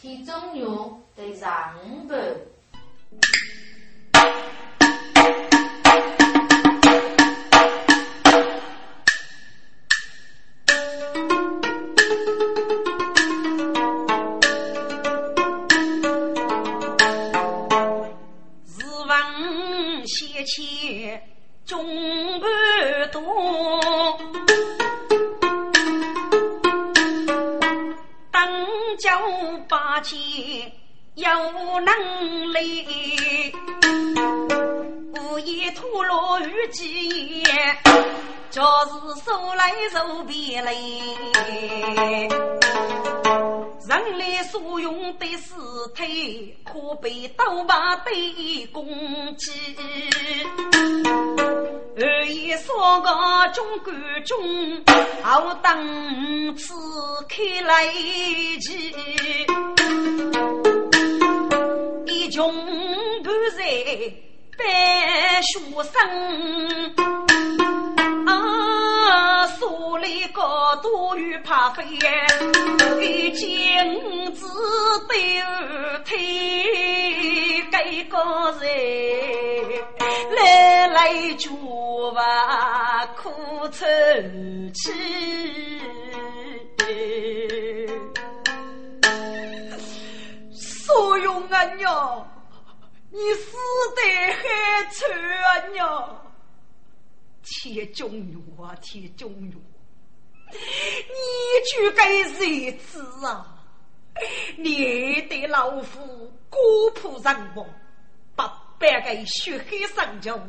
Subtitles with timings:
[0.00, 2.08] 体重牛得上午。
[31.98, 33.52] 能力，
[35.12, 37.42] 无意吐露于己，
[38.50, 40.72] 就是手来手边来。
[43.88, 45.54] 人类所用的尸
[45.96, 48.86] 体，可被刀把对攻
[49.36, 49.50] 击。
[51.96, 53.08] 二爷说个
[53.52, 54.38] 中观中，
[55.22, 56.72] 好等此
[57.28, 57.86] 开来
[58.60, 58.94] 气。
[62.30, 62.48] 穷
[63.24, 63.64] 不在
[64.56, 65.92] 白书生，
[68.24, 71.82] 啊，手里高多与怕飞，
[73.00, 74.46] 一见子
[75.08, 76.16] 对儿推，
[77.72, 78.18] 给个
[78.60, 78.68] 人
[80.36, 81.50] 来来就
[82.14, 83.32] 把苦
[83.72, 83.84] 愁
[84.72, 84.92] 去。
[90.90, 92.28] 所用啊娘，
[93.10, 93.56] 你死
[93.94, 94.02] 得
[94.32, 94.42] 很
[94.90, 95.08] 惨
[95.44, 96.20] 啊娘！
[97.42, 99.60] 铁中奴啊铁中奴，
[100.50, 100.56] 你
[101.72, 103.46] 就该日子啊！
[104.56, 106.58] 你对老夫孤
[106.94, 107.66] 仆人亡，
[108.34, 110.40] 八百个血海深仇，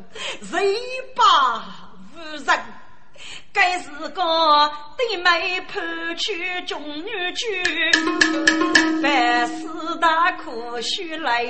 [0.42, 0.76] 谁
[1.14, 2.64] 把无人？
[3.52, 4.22] 该是个
[4.96, 9.66] 弟妹判去中女婿，百事
[10.00, 11.44] 大可须来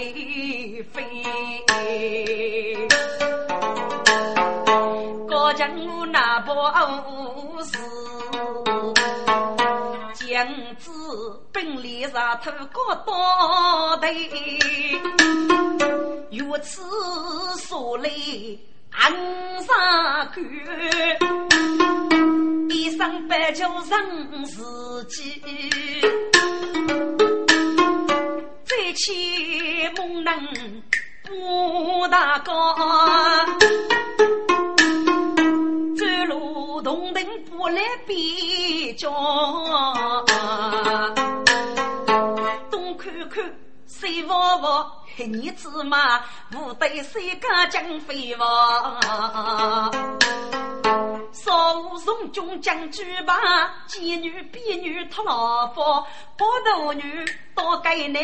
[0.93, 1.23] 飞。
[5.29, 6.53] 高将我那不
[7.65, 7.79] 是，
[10.27, 10.91] 将子
[11.53, 14.07] 本领上头高到头，
[16.31, 16.83] 如此
[17.59, 18.11] 说来。
[18.95, 19.11] 昂
[19.63, 20.41] 上去，
[22.69, 24.63] 一生白酒人自
[25.07, 25.21] 己，
[28.65, 30.35] 再起猛能
[31.23, 32.75] 不大高，
[35.97, 39.11] 走路动灯不来比较，
[42.71, 43.43] 东看看
[43.87, 45.02] 西望望。
[45.17, 49.91] 黑你子嘛，不对谁家将飞王？
[51.33, 53.35] 少武松中将举把，
[53.89, 55.83] 妓女婢女托老夫，
[56.37, 57.25] 不斗女
[57.55, 58.23] 多给难，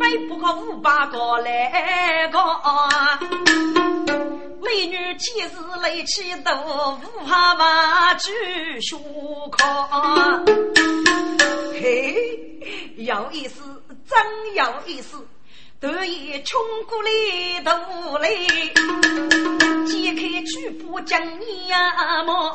[0.00, 2.38] 非不可五八个来个。
[4.62, 8.32] 美女几时来起都无法把酒
[8.80, 8.96] 学
[9.50, 9.90] 考。
[11.72, 12.14] 嘿，
[12.96, 13.62] 有意思。
[14.08, 15.26] 真有意思，
[15.80, 18.28] 得意冲过来头来，
[19.86, 21.20] 揭开举步将
[21.68, 22.52] 呀么？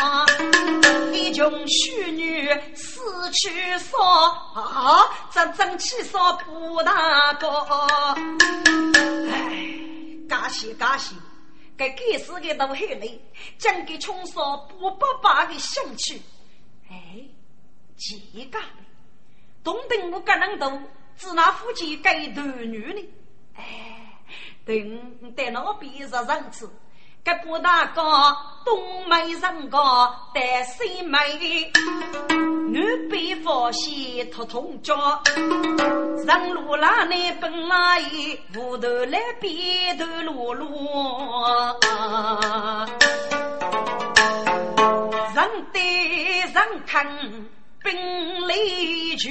[1.11, 3.01] 一群淑女死
[3.31, 3.97] 去少
[4.53, 7.47] 啊，真真气少不大个。
[9.31, 9.67] 哎，
[10.29, 11.15] 感谢感谢，
[11.75, 13.19] 该该死的都很累，
[13.57, 16.21] 讲给穷少不不把的兴趣。
[16.89, 16.95] 哎，
[17.97, 18.59] 几个，
[19.63, 20.71] 东等我个人都。
[21.19, 23.09] 只拿夫妻给头女呢？
[23.57, 23.63] 哎，
[24.66, 26.72] 等在那边是人次，
[27.25, 28.02] 给不大个
[28.63, 29.78] 东美人个
[30.34, 31.19] 带西美，
[32.72, 34.94] 南北方西托同家，
[35.35, 38.01] 人路拉内本来
[38.56, 40.90] 屋头来边头路路，
[45.36, 47.06] 人对人看
[47.84, 47.94] 本
[48.47, 48.56] 来
[49.17, 49.29] 就。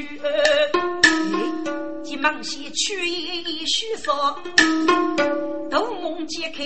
[2.03, 4.39] 急忙先取一须说，
[5.71, 6.65] 斗梦揭开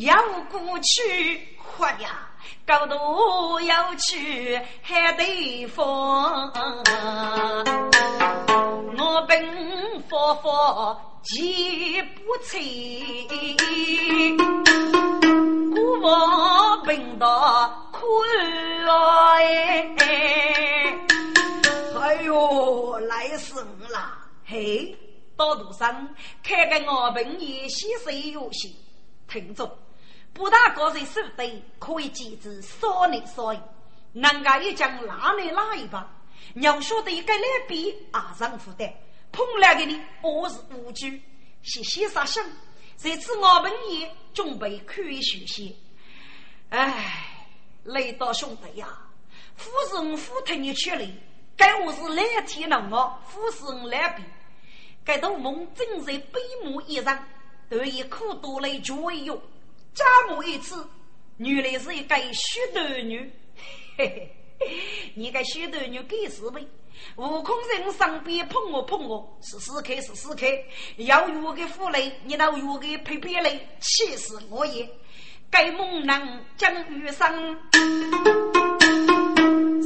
[0.00, 0.20] 要
[0.50, 2.28] 过去，活呀，
[2.66, 6.52] 高度要去还得放。
[8.98, 12.60] 我本佛佛急不催，
[15.72, 17.98] 古往本道苦
[18.88, 19.86] 哎，
[22.02, 24.18] 哎呦，来生了。
[24.44, 24.92] 嘿，
[25.36, 26.12] 道路上
[26.42, 28.74] 开个我本也细水有戏，
[29.28, 29.78] 听着，
[30.32, 33.62] 不大个人手对可以记住少年少爷，
[34.14, 36.04] 人家一讲哪里哪一把，
[36.54, 38.92] 娘晓得一个来比阿上负担，
[39.30, 41.22] 碰来给你我是无惧，
[41.62, 42.44] 谢谢杀生。
[42.96, 45.78] 这次我们也准备去学习。
[46.70, 47.24] 哎，
[47.84, 48.88] 雷道兄弟呀，
[49.54, 51.06] 夫人夫听你去了，
[51.56, 54.22] 该我是来天了我，夫人来比，
[55.04, 57.26] 该头梦正在悲目一场，
[57.68, 58.94] 得以苦多来绝
[59.24, 59.40] 哟。
[59.94, 60.88] 家母一次，
[61.36, 63.30] 原来是一个虚头女，
[63.96, 64.36] 嘿嘿。
[65.14, 66.66] 你个虚头女给是呗！
[67.16, 70.48] 悟空在我身边碰我碰我，试试看试试看，
[70.96, 74.88] 要有个负累，你那有个陪陪累，气死我也！
[75.50, 77.34] 该猛男将遇上，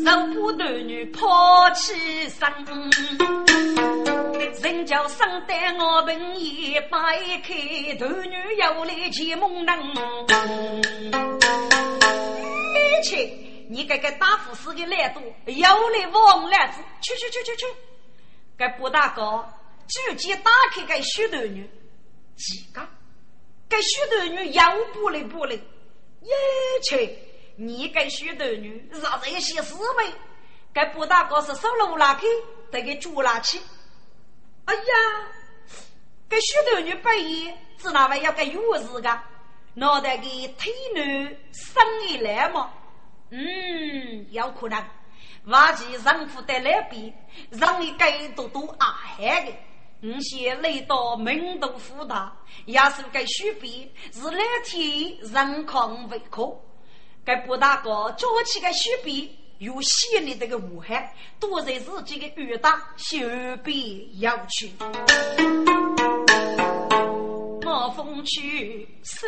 [0.06, 2.48] 受不得女抛弃生，
[4.62, 7.52] 人叫生得我本也摆开，
[7.98, 9.76] 头女要来见猛男，
[12.72, 13.28] 一切。
[13.68, 17.66] 你这个打虎是个懒惰，有来往来子，去去去去去！
[18.56, 19.44] 该不大哥
[19.88, 21.68] 直接打开个许多女，
[22.36, 22.80] 几个？
[23.68, 24.62] 该许多女又
[24.94, 25.60] 不来不来，耶
[26.84, 27.25] 切！
[27.56, 30.12] 你该许多女让这些思维，
[30.72, 32.22] 该不大哥是手路拉开，
[32.70, 33.60] 得给捉拉起。
[34.66, 34.80] 哎呀，
[36.28, 39.20] 该许多女半夜只那位要该有事个，
[39.74, 42.72] 脑袋给腿女生一来嘛？
[43.30, 44.84] 嗯，有可能，
[45.46, 47.12] 挖起丈夫的来比，
[47.50, 49.52] 让你该多多阿害的。
[50.00, 52.36] 你先来到门都福大，
[52.66, 56.54] 也是该许比是来天人抗为可。
[57.26, 63.18] 该不大个做起个许比，有心里这个武汉，都在自己的雨大修
[63.64, 64.70] 比要去。
[67.64, 69.26] 我风去苏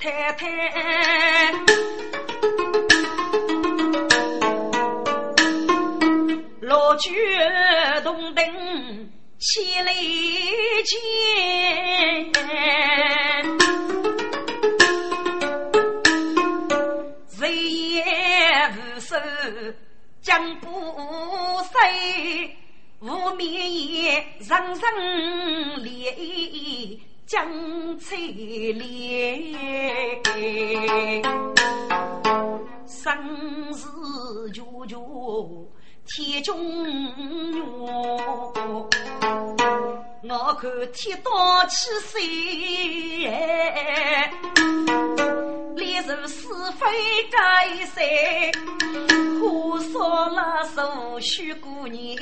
[0.00, 1.52] 太太。
[6.60, 7.10] 落菊
[8.04, 8.44] 洞灯
[9.40, 9.92] 千里
[10.84, 12.32] 见，
[19.44, 19.74] 无收
[20.22, 20.68] 将不
[21.64, 22.56] 碎，
[23.00, 28.16] 无眠夜人人泪将翠
[28.72, 29.52] 莲，
[32.86, 35.70] 生死久久。
[36.06, 37.62] 天中月，
[40.22, 42.20] 我看天道起谁？
[45.74, 46.46] 烈日是
[46.78, 46.86] 非
[47.32, 47.36] 该
[47.86, 48.52] 谁？
[49.40, 52.16] 火烧了手续过年，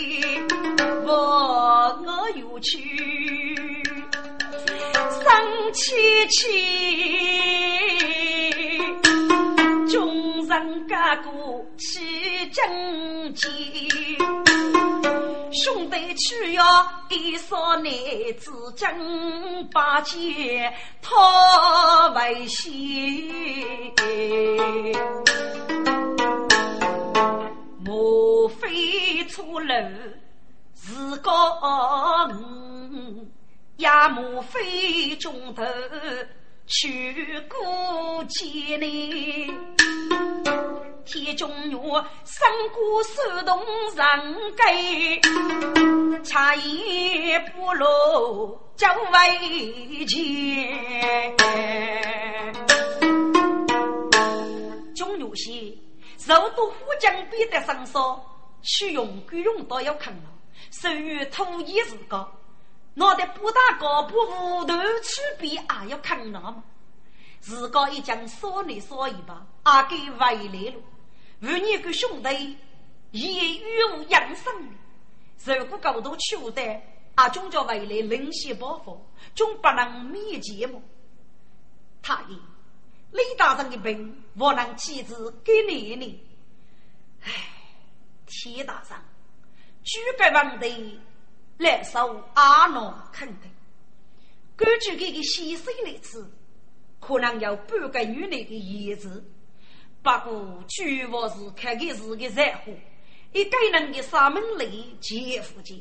[1.05, 2.79] 我我又去
[5.11, 5.93] 生气
[6.29, 6.39] 气。
[10.53, 13.89] 人家过起争气，
[15.51, 16.63] 兄弟去呀，
[17.09, 17.91] 一少男
[18.39, 20.71] 子争把剑
[21.01, 21.11] 讨
[22.15, 22.71] 为先。
[27.83, 29.75] 莫非错路
[30.75, 32.29] 是个我，
[33.79, 35.63] 也莫非中头。
[36.67, 39.53] 去过千里，
[41.05, 41.77] 天中月，
[42.25, 43.61] 三姑手动
[43.95, 44.07] 人
[44.57, 45.21] 给，
[46.23, 51.37] 茶叶不落叫为钱。
[54.95, 55.77] 中月些，
[56.27, 58.25] 肉多虎将逼得上烧，
[58.63, 60.31] 取用贵用到要啃了，
[60.71, 62.33] 属于土一是高。
[62.95, 66.63] 脑袋不大高，不无头区别，也要看那么。
[67.41, 70.75] 自个一讲说你说一把，阿给回来了。
[71.41, 72.57] 五你个兄弟
[73.11, 74.55] 也与我养生。
[75.45, 76.83] 如果高度取得，
[77.15, 80.83] 阿总叫回来临时报复，总不能灭节目。
[82.03, 82.37] 他爷，
[83.11, 86.21] 李大人的病，我能妻子给你呢。
[87.23, 87.33] 唉，
[88.27, 88.99] 铁大人，
[89.83, 91.01] 举个问题。
[91.63, 93.51] 来受阿诺肯定，
[94.57, 96.23] 根据这个先生来吃，
[97.01, 99.25] 可能有半个月内的叶子。
[100.03, 102.77] 不过，主要是看的是个热乎，
[103.33, 105.77] 一个人的三门里结福结。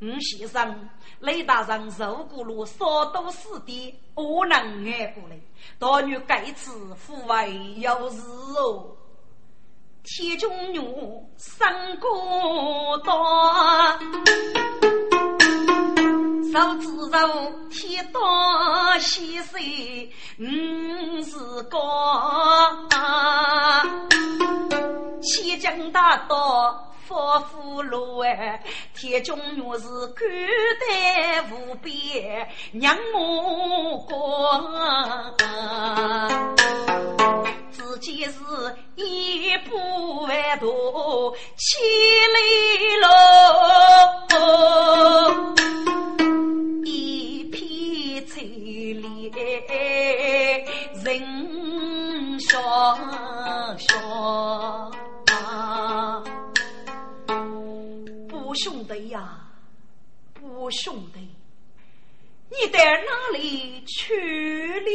[0.00, 0.88] 吴先生，
[1.20, 5.38] 雷大人受过了少多死的，我能挨过来。
[5.78, 8.22] 大女该次父为有事
[8.56, 8.96] 哦。
[10.02, 10.80] 天中女
[11.36, 12.08] 三个
[13.04, 13.14] 多，
[16.52, 17.18] 手指头
[17.70, 18.20] 天道
[18.98, 20.44] 西水五
[21.22, 22.76] 是高，
[25.22, 28.62] 千江大道佛福禄哎，
[28.94, 30.24] 天中若是孤
[30.86, 34.62] 单无边，让我过。
[37.70, 38.32] 自己是
[38.96, 42.91] 一步万多，千里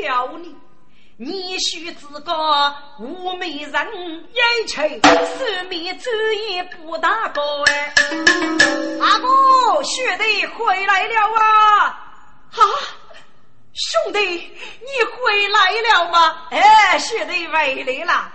[0.08, 0.56] 了呢？
[1.20, 6.12] 你须自个无美人眼前，四面走
[6.52, 7.94] 也不大高哎。
[9.02, 11.86] 阿哥，兄弟回来了啊！
[12.52, 12.62] 啊，
[13.74, 16.48] 兄弟，你回来了吗？
[16.52, 18.32] 哎，兄弟回来了。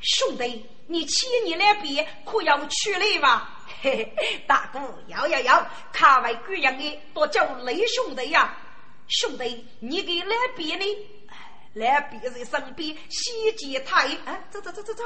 [0.00, 3.48] 兄弟，你千年来别可要出来吗？
[3.80, 8.56] 嘿嘿，大哥，要要要，卡位贵样的多叫雷兄弟呀！
[9.06, 10.84] 兄弟，你给来别呢？
[11.74, 15.02] 来别人身边洗洁太，哎，走走走走走，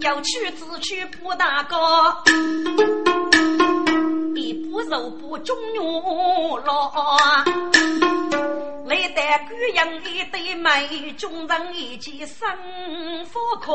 [0.00, 2.20] 要去只去不大高，
[4.34, 7.16] 一步走不中牛老，
[8.86, 12.48] 来带姑娘一对美，中人一起生
[13.32, 13.70] 活开。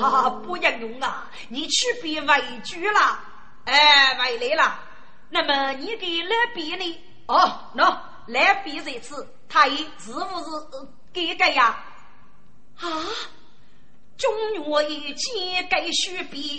[0.00, 3.18] 啊，不应用啊，你去别委屈了，
[3.64, 4.78] 哎，回来了，
[5.30, 6.96] 那么你给来别呢？
[7.28, 7.94] 哦，喏，
[8.26, 11.78] 来比这次，他也是不是给改呀？
[12.80, 12.88] 啊，
[14.16, 16.56] 中原一切该须比，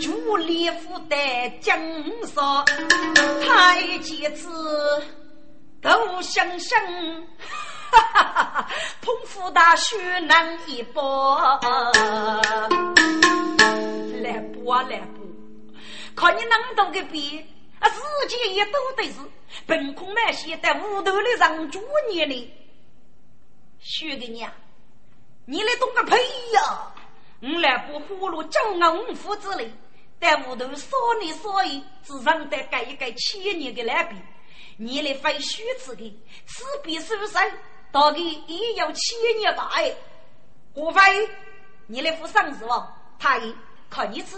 [0.00, 1.16] 朱立夫的
[1.60, 1.76] 江
[2.28, 2.64] 上，
[3.44, 4.48] 太几次
[5.82, 7.26] 都相生，
[7.90, 8.68] 哈哈哈哈！
[9.00, 11.36] 捧腹大雪难一搏，
[14.22, 15.34] 来补啊来补，
[16.14, 17.44] 看你能多个比。
[17.80, 19.18] 啊，世界也都得是，
[19.66, 21.80] 本空那些在屋头里上住
[22.10, 22.54] 你呢，
[23.78, 24.52] 学给你啊！
[25.44, 26.12] 你来懂个屁
[26.52, 26.92] 呀！
[27.40, 29.72] 我来不葫芦教我五夫之类，
[30.20, 34.16] 在屋头说你说一，只让得盖一盖千年的烂笔。
[34.76, 37.52] 你来非虚词的，此笔书生，
[37.92, 39.70] 大概也要千年吧？
[39.72, 39.94] 哎，
[40.74, 41.00] 何非？
[41.86, 42.94] 你来负伤是吧？
[43.18, 43.40] 他
[43.88, 44.36] 看你吃，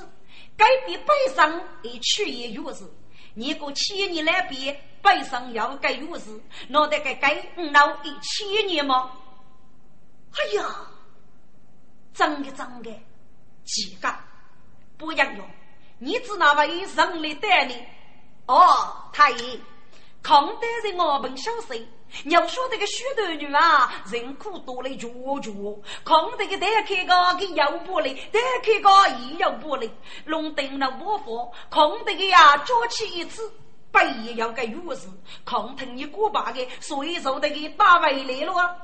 [0.56, 2.84] 该笔背上一去也如是。
[3.34, 7.34] 你过千年来比背上要盖钥匙，脑袋该盖
[7.72, 9.12] 老一千年吗？
[10.32, 10.86] 哎呀，
[12.12, 12.90] 真的真的，
[13.64, 14.14] 几个
[14.98, 15.34] 不一样！
[15.98, 17.74] 你只那位人来带你
[18.46, 19.58] 哦，太爷，
[20.22, 21.50] 康德在我们小
[22.24, 25.08] 要说这个许多女啊，人苦多了绝
[25.42, 25.52] 绝，
[26.04, 28.90] 看这个单开个给腰不嘞，单开个
[29.20, 29.90] 也要不嘞，
[30.24, 33.50] 弄定了我佛，看这个呀，做起一次，
[33.92, 35.08] 背也要个钥匙，
[35.44, 38.76] 看疼你过把的，所以说这个打回来了。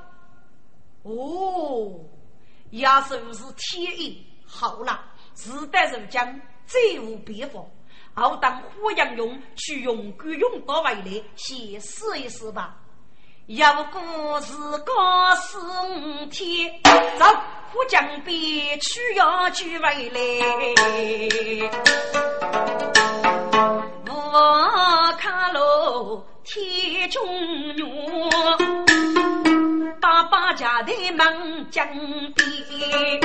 [1.03, 2.01] 哦，
[2.71, 5.05] 亚是是天意好了，
[5.35, 7.61] 自带如将，再无别法。
[8.15, 12.79] 好当火阳用去用够用到回来，先试一试吧。
[13.47, 16.69] 要过是高四五天，
[17.17, 17.25] 走
[17.71, 18.35] 虎江边
[18.81, 20.21] 去要举回来。
[24.09, 27.25] 我看喽天中
[27.77, 27.85] 月，
[30.01, 31.87] 大把家的忙江
[32.35, 33.21] 边。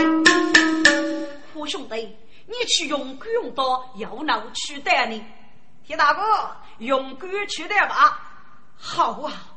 [1.51, 5.25] 虎兄弟，你去用鬼用刀，要闹取代你。
[5.83, 6.21] 铁大哥，
[6.77, 8.19] 用鬼取代吧。
[8.77, 9.47] 好啊。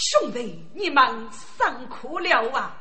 [0.00, 2.74] 兄弟，你们辛苦了啊！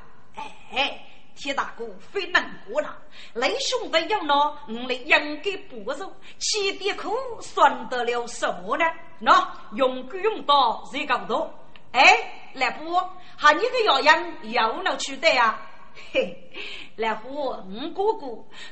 [0.71, 2.97] 哎，铁大哥非难过了。
[3.33, 8.85] 雷兄弟要拿我来应该不肉，吃点苦算得了什么呢？
[9.21, 11.53] 喏用不用刀谁搞多？
[11.91, 12.95] 哎，来不，
[13.35, 15.59] 喊你个药样要拿去的呀？
[16.13, 16.49] 嘿，
[16.95, 17.57] 来不，我
[17.93, 18.27] 哥哥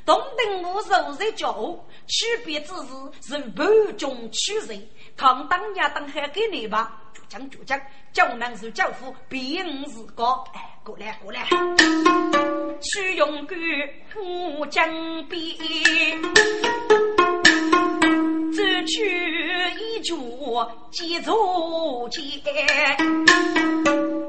[0.06, 1.78] 东等我手在脚，
[2.08, 4.74] 区别只是是半中取肉，
[5.18, 7.02] 看当家当还给你吧。
[7.28, 7.78] 将就将，
[8.14, 10.24] 叫男是教父，比我是个。
[10.54, 11.46] 哎，过来过来，
[12.80, 13.56] 去用个
[14.14, 14.88] 护江
[15.28, 15.42] 边，
[18.54, 20.16] 走去一脚
[20.90, 22.22] 几座街，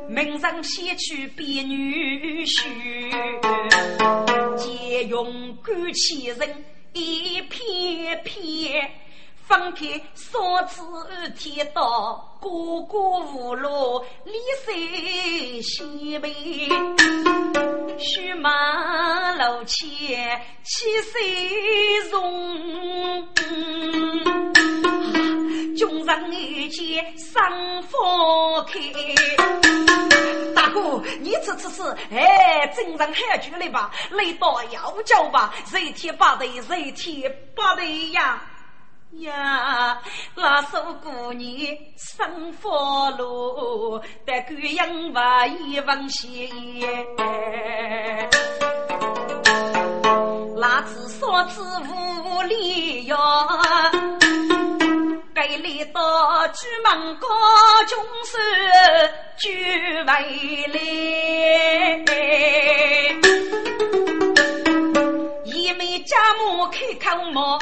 [0.08, 2.66] 门上写去比女婿，
[4.56, 6.64] 借用干起人
[6.94, 8.90] 一片片。
[9.48, 10.82] 放开双子
[11.38, 16.30] 天道，孤孤无路，离谁西北？
[17.98, 23.26] 须马楼前七岁容，
[25.74, 27.42] 军人一见赏
[27.84, 28.78] 花开。
[30.54, 31.82] 大哥，你这次是
[32.14, 33.90] 哎，真人喊住了吧？
[34.10, 35.54] 来到要叫吧？
[35.64, 38.42] 谁天八对，谁天八对呀？
[39.12, 39.98] 呀，
[40.34, 46.50] 那首姑娘生火炉，但姑娘话一往西。
[50.56, 53.16] 那次说子无理哟，
[55.34, 57.26] 该里到举门高
[57.88, 58.38] 中山
[59.38, 59.48] 举
[60.04, 60.06] 为
[60.74, 60.78] 来，
[65.44, 67.58] 一枚家母开口毛。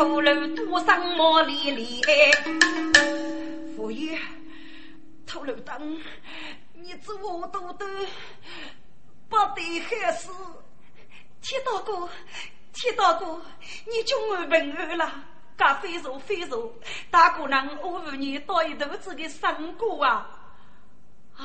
[0.00, 2.00] 头颅多上毛里里，
[3.76, 4.18] 佛爷，
[5.26, 6.00] 头颅灯，
[6.72, 7.86] 你知我都都
[9.28, 10.30] 不得害死。
[11.42, 12.08] 铁大哥，
[12.72, 15.12] 铁大哥，你终于平安了，
[15.54, 16.72] 噶非说非说，
[17.10, 20.26] 大姑娘我与你到一肚子的伤过啊
[21.36, 21.44] 啊，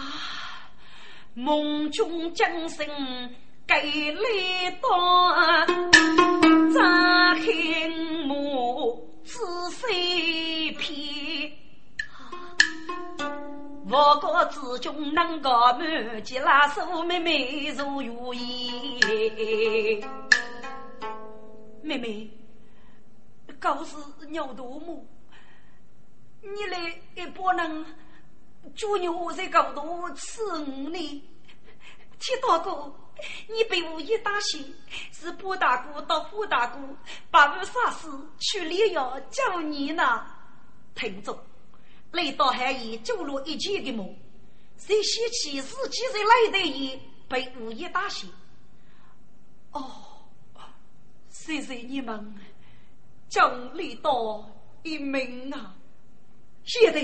[1.34, 2.88] 梦中惊醒。
[3.68, 4.88] 给来到
[6.72, 7.90] 扎开
[8.26, 9.40] 目仔
[9.72, 11.52] 细片，
[13.90, 19.00] 我国之中能够满及拉手妹妹如如意。
[21.82, 22.30] 妹妹，
[23.60, 23.96] 告是
[24.30, 25.08] 鸟多母，
[26.42, 27.84] 你来也不能
[28.76, 31.24] 祝牛在高头吃五呢，
[32.20, 32.94] 铁大哥。
[33.48, 34.76] 你被我一打醒，
[35.12, 36.80] 是波大哥到胡大哥
[37.32, 40.26] 把我杀死，去炼药救你呢。
[40.94, 41.46] 听着，
[42.12, 44.16] 来到海里走了一千的梦，
[44.78, 48.30] 谁想起自己在来的夜被我一打醒？
[49.72, 49.92] 哦，
[51.30, 52.36] 谢谢你们
[53.28, 54.50] 将来到
[54.84, 55.76] 一命啊！
[56.64, 57.02] 现在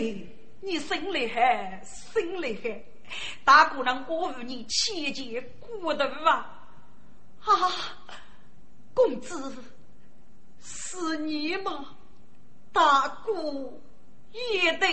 [0.61, 2.83] 你生厉害，生厉害。
[3.43, 6.65] 大姑娘，我与你切结骨头啊！
[7.43, 7.71] 啊，
[8.93, 9.53] 公子
[10.61, 11.85] 是你吗？
[12.73, 13.33] 大哥
[14.31, 14.87] 也得，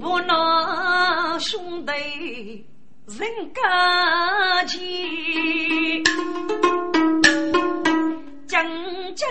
[0.00, 1.92] 我那兄弟
[3.06, 6.04] 人家情，
[8.46, 8.64] 将
[9.16, 9.28] 将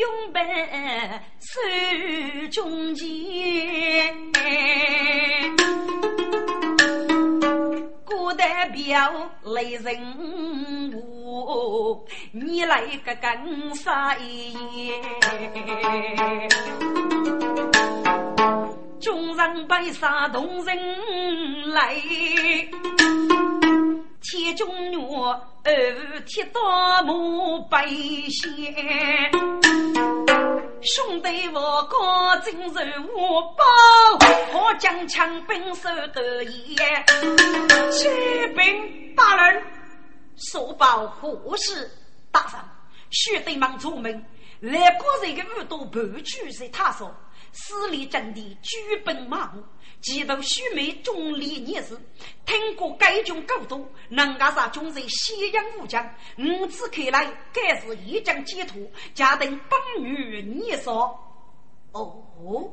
[0.00, 1.60] 永伴手
[2.50, 3.12] 中间。
[8.72, 14.54] 表来人物，你来个更啥意？
[19.00, 21.94] 众人白杀动人来，
[24.20, 24.96] 铁中女
[25.64, 29.32] 二铁刀木白线。
[30.84, 31.96] 兄弟，我哥
[32.44, 32.76] 今日
[33.14, 33.64] 我报，
[34.52, 36.76] 我将枪兵手得意。
[37.92, 38.08] 七
[38.56, 39.62] 兵大人，
[40.34, 41.88] 速报何事？
[42.32, 42.60] 大人，
[43.10, 44.12] 须得忙出门，
[44.58, 47.14] 来过人的耳朵盘踞在他手，
[47.52, 49.52] 势力阵地，举兵马
[50.02, 50.12] 虎。
[50.12, 51.96] 几度须眉忠烈烈士，
[52.44, 56.04] 听过该军高度，能干啥军人西洋武将，
[56.38, 58.76] 五子看来，该是一将解脱，
[59.14, 61.18] 家等本女年少。
[61.92, 62.72] 哦，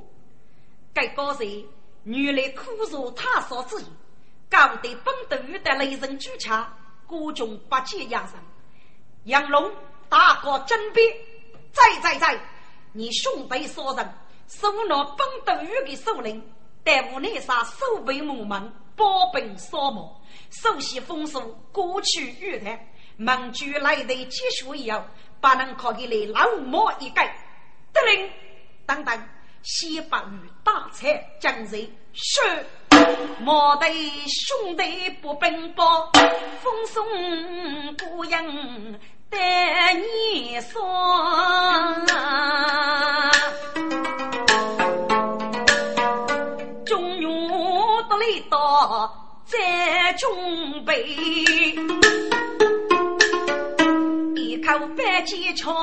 [0.91, 1.65] 该高人
[2.03, 3.85] 原来苦如他所之意，
[4.49, 8.33] 高得本都遇得雷人举枪，国中八戒压上。
[9.25, 9.71] 杨龙
[10.09, 11.03] 大哥真别，
[11.71, 12.39] 在在在，
[12.93, 14.13] 你兄弟所人，
[14.47, 16.41] 收了本都遇的首领。
[16.89, 20.09] 在屋内杀守备木门，保本扫墓，
[20.49, 21.39] 熟悉风俗，
[21.71, 22.79] 过去遇谈，
[23.15, 24.99] 门主来的接续以后，
[25.39, 27.27] 把人靠给来老毛一盖，
[27.93, 28.27] 得令
[28.87, 29.23] 等等，
[29.61, 32.41] 先把与大财将人是
[33.39, 33.85] 莫得
[34.27, 36.09] 兄弟不奔波，
[36.63, 37.05] 风送
[37.97, 38.99] 孤影
[39.29, 40.83] 带你说。
[48.49, 49.11] 到
[49.45, 51.03] 在准备，
[54.35, 55.73] 一口白鸡炒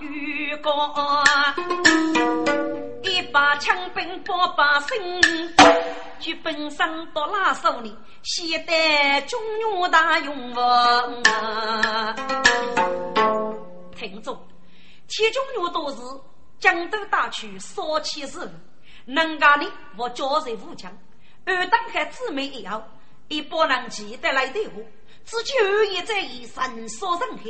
[0.00, 0.72] 鱼干，
[3.02, 4.96] 一把枪兵八把身，
[6.20, 11.22] 举本上到拉手里，现代中原大勇王。
[13.96, 14.38] 听众，
[15.08, 15.96] 铁中原都是
[16.60, 18.48] 江都大区少气势，
[19.06, 19.66] 能干的
[19.96, 20.92] 我交在武强。
[21.46, 22.82] 二等还姊妹以后，
[23.28, 24.82] 一拨人记得来的话，
[25.24, 25.52] 自己
[25.94, 27.44] 也在以神所人海，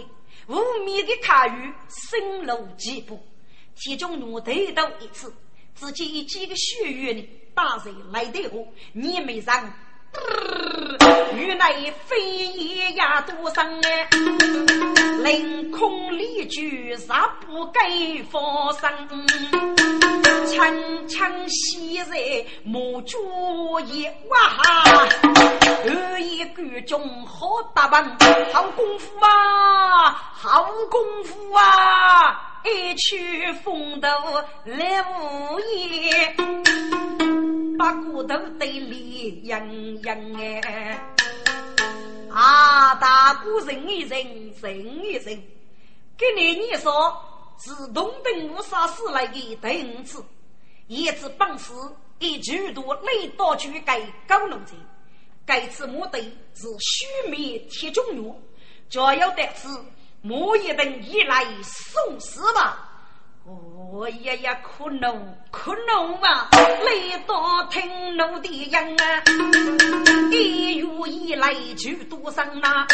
[0.47, 3.19] 无名的卡语深入几步，
[3.75, 5.35] 其中我得到一次，
[5.75, 8.59] 自己一几个血月呢，打人来的话，
[8.93, 9.73] 你没让。
[11.37, 11.73] 原来
[12.07, 14.09] 飞也呀多生哎，
[15.23, 17.81] 凌空离句啥不该
[18.31, 18.90] 发生？
[20.47, 22.16] 长枪西在
[22.64, 24.38] 木竹叶哇，
[25.85, 28.05] 二一个中好打扮，
[28.53, 34.09] 好功夫啊，好功夫啊，一曲风头
[34.64, 36.96] 来无言。
[37.77, 40.99] 把骨头堆里硬硬哎，
[42.31, 42.95] 啊！
[42.95, 44.19] 大鼓人一认，
[44.61, 45.43] 认一认，
[46.17, 47.21] 给你你说
[47.59, 50.25] 是东登无杀死来的第五次，
[50.87, 51.73] 一次本事
[52.19, 54.73] 一举多雷刀举改高龙者，
[55.45, 56.19] 该次目的
[56.55, 58.35] 是虚灭铁中药，
[58.89, 59.69] 就要得此
[60.23, 62.86] 莫一等一来送死吧。
[63.49, 65.07] 我爷爷，可怒
[65.53, 66.51] 可怒啊！
[66.85, 69.23] 雷到听怒的人啊，
[70.33, 72.85] 一月以来就多生啊！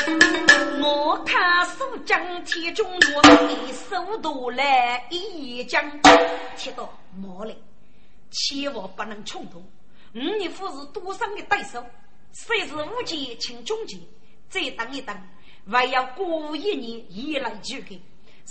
[0.83, 5.83] 我看书将铁中落，一手多来一将，
[6.59, 7.57] 铁到毛嘞，
[8.31, 9.67] 千万不能冲动。
[10.15, 11.83] 五年夫是多生的对手，
[12.31, 13.99] 虽是无节请中节，
[14.51, 15.17] 再等一等，
[15.71, 17.99] 还要过一年以来就给。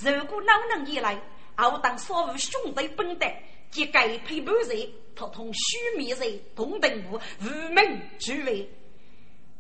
[0.04, 1.22] 如果老能以来。
[1.70, 3.26] 我当所有兄弟本德，
[3.70, 8.70] 皆该陪伴人，他同须弥人同等无无名俱为。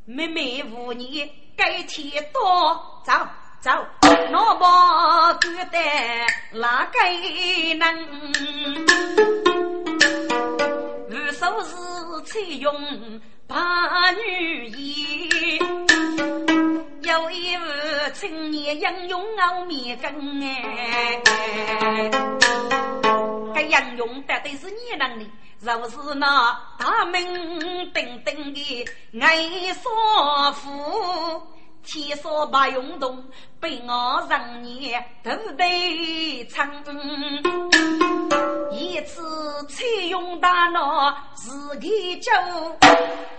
[0.05, 3.13] 妹妹无你该天多走
[3.61, 6.99] 走，那么孤单哪个
[7.75, 7.87] 能？
[11.07, 11.75] 无数是
[12.25, 15.59] 采用把女衣。
[17.03, 21.19] 有一位青年英勇傲面根哎，
[23.55, 25.25] 这英勇绝对是你能的，
[25.61, 28.87] 若是那大名鼎鼎的
[29.19, 31.50] 爱少妇。
[31.83, 33.23] 天说不用动，
[33.59, 36.69] 被我让你都得撑。
[38.71, 39.21] 一次
[39.67, 42.31] 采用大脑自己救，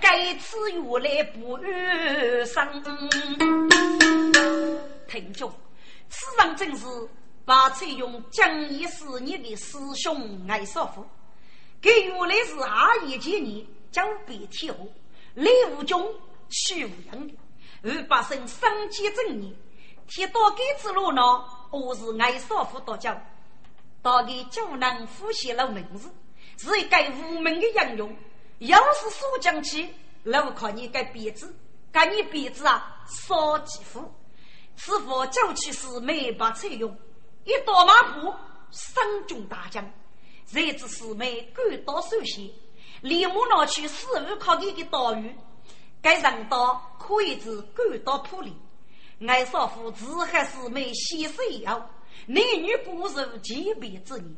[0.01, 2.83] 该次原来不遇生。
[5.09, 5.53] 听众，
[6.09, 6.87] 此人正是
[7.45, 11.05] 把采用江一四年的师兄艾少夫，
[11.81, 14.87] 给原来是阿爷见你将别天后，
[15.35, 16.07] 李武忠
[16.51, 17.29] 徐武阳
[17.83, 17.91] 的。
[17.91, 19.57] 二百姓生计正义，
[20.09, 21.23] 铁刀杆子路呢？
[21.71, 23.21] 我是爱少妇多教，
[24.03, 26.11] 大概就能复习了名字，
[26.59, 28.17] 是一个无名的英雄。
[28.59, 29.93] 要是说讲起，
[30.23, 31.55] 那我靠你个鼻子，
[31.93, 34.13] 看你鼻子啊，少几副。
[34.77, 36.97] 此佛叫起是没把采用，
[37.45, 38.35] 一刀马步，
[38.71, 39.85] 身中大将。
[40.47, 42.51] 谁知师妹赶到首先，
[43.01, 45.35] 立马拿去师傅考给的刀鱼。
[46.03, 48.53] 该人刀可以至赶到铺里，
[49.27, 51.81] 爱少妇自还是没先生以后，
[52.27, 54.37] 男女骨肉结别之年。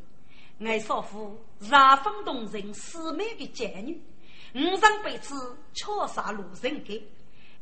[0.63, 3.47] 爱少妇杀风动人四妹的？
[3.47, 3.99] 贱女，
[4.53, 5.35] 五上辈子
[5.73, 7.03] 敲杀路人给。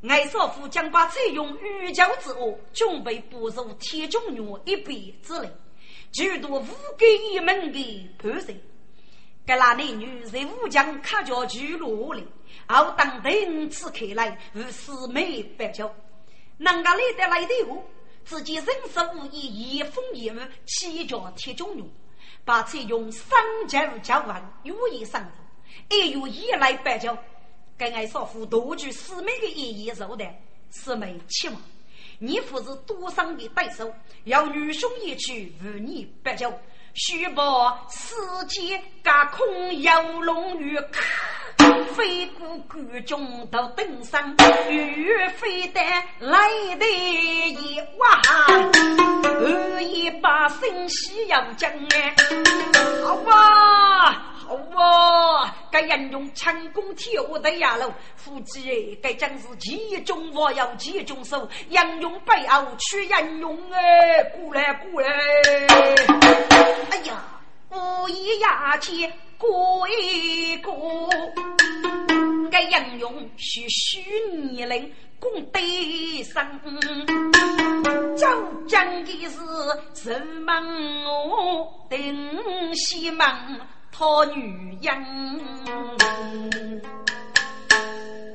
[0.08, 5.50] 爱少妇将把采用御教之恶，准备步入天中院一辈之内，
[6.12, 8.10] 诸多无根一门的？
[8.20, 8.62] 判人。
[9.46, 12.28] 该那男女在武将卡脚居落里。
[12.67, 15.93] 后当等次开来，与四妹白交，
[16.58, 17.84] 人家来得来的我，
[18.26, 19.39] 自己人生无意，
[19.78, 21.89] 一风一雨，起脚贴中用，
[22.45, 27.17] 把菜用三九九万如意上头，一月以来白交，
[27.78, 30.26] 跟俺少妇夺取四妹的一言受的，
[30.69, 31.62] 四妹期望，
[32.19, 36.54] 你父是多生的对手，要女兄一去与你白交。
[36.95, 38.13] 虚报世
[38.47, 40.78] 间隔空游龙鱼，
[41.95, 44.36] 飞过关中到登山，
[44.69, 45.07] 鱼
[45.38, 45.81] 飞得
[46.19, 46.38] 来
[46.79, 48.21] 得一哇，
[49.23, 52.15] 二一把生喜要讲哎，
[53.03, 54.29] 好啊！
[54.45, 55.55] 好啊！
[55.71, 65.09] 该人用成功跳的呀喽，夫妻哎该真是其中我要其中手，人用背后去人用哎，过来过来！
[66.91, 67.23] 哎呀，
[67.73, 71.09] 无一牙签过一过，
[72.51, 73.99] 该人用需虚
[74.31, 76.47] 拟灵功对上，
[78.15, 78.27] 周
[78.67, 80.63] 真的是人忙
[81.03, 81.97] 我等
[82.75, 83.59] 西忙。
[83.95, 84.91] 讨女人，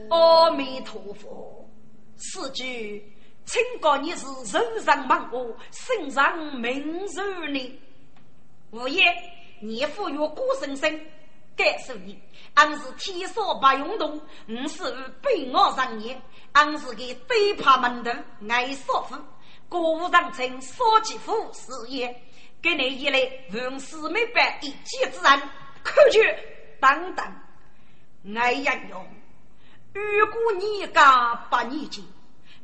[0.08, 1.68] 阿弥陀佛，
[2.16, 3.02] 此句
[3.44, 7.76] 请告你是人上忙我，身上名如你。
[8.70, 9.02] 五爷，
[9.60, 11.00] 你父与郭生生，
[11.56, 12.20] 感受你，
[12.54, 14.82] 俺是天少不用动，五是
[15.22, 16.20] 被我上业，
[16.52, 18.10] 俺是个对怕门头
[18.48, 19.16] 爱少妇，
[19.68, 22.22] 国务长称少吉夫事业，
[22.60, 23.20] 给你一来
[23.52, 25.42] 文四没办一己之人，
[25.82, 26.20] 可去
[26.78, 29.06] 等等，爱人用。
[29.94, 31.04] 如果你敢
[31.50, 32.04] 把你己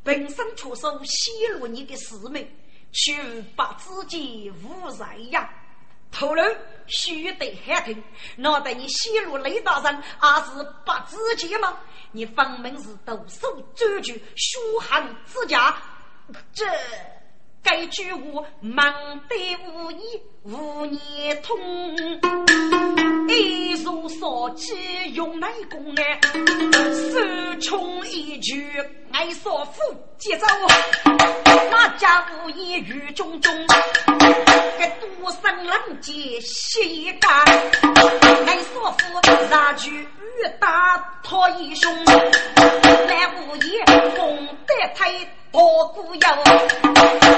[0.03, 2.47] 本身出手泄露你的私密，
[2.93, 3.17] 却
[3.57, 5.51] 把自己污染呀！
[6.15, 6.43] 透露
[6.87, 8.03] 须得喊停，
[8.37, 11.77] 难得你泄露雷大人，还是把自己吗？
[12.13, 15.77] 你分明是独手遮住血汗之家，
[16.55, 16.65] 这。
[17.67, 18.93] 该句话忙
[19.27, 21.59] 得无言无言通，
[23.27, 26.21] 一如烧鸡用内功哎，
[26.93, 28.71] 手冲一句
[29.13, 29.81] 爱少妇
[30.19, 30.47] 接走，
[31.77, 33.53] 那家务也雨中中，
[34.79, 36.15] 给多生人间
[36.85, 37.29] 一感。
[38.47, 40.07] 俺说夫杀去与
[40.61, 43.85] 大托一兄，那五爷
[44.95, 45.13] 太
[45.51, 46.29] 多孤有。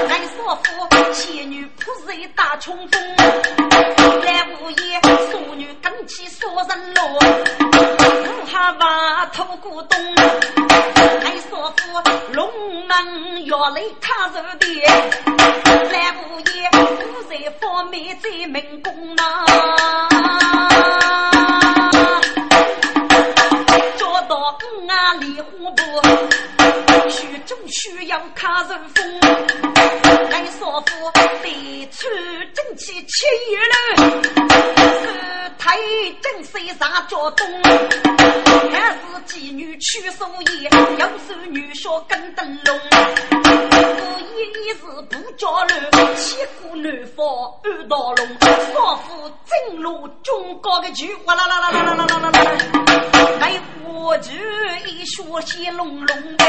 [0.07, 4.69] 俺说夫妻女不是一大冲锋，那五
[5.31, 10.15] 淑女跟起说人罗，五哈娃偷咕咚。
[11.25, 12.06] 俺说夫。
[12.37, 12.47] 龙
[12.85, 14.65] 门要来他日的，
[15.89, 19.23] 三不爷不在方便在民公呐。
[27.67, 29.19] 需要看人风，
[30.31, 31.11] 俺少妇
[31.43, 32.07] 得出
[32.53, 33.75] 正气七月了，
[35.01, 35.05] 是
[35.57, 35.77] 太
[36.21, 37.45] 正身上脚动，
[38.71, 40.25] 还是妓女娶素
[40.61, 42.79] 颜，又是女婿跟灯笼，
[43.31, 45.69] 我一是不着乱，
[46.15, 47.25] 千古难放
[47.63, 48.27] 二道龙，
[48.73, 52.41] 少妇正如中国的菊，哇啦啦啦啦啦啦啦啦啦，
[53.39, 54.31] 来我就
[54.85, 56.45] 一血血隆隆的。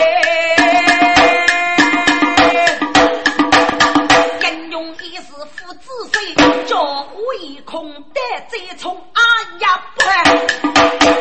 [4.41, 6.35] 金庸一时父子水，
[6.67, 9.23] 叫我一空胆再冲，哎
[9.61, 10.01] 呀不！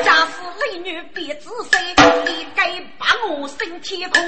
[0.03, 1.79] 假使雷女别子水，
[2.25, 4.21] 你该把我升天空。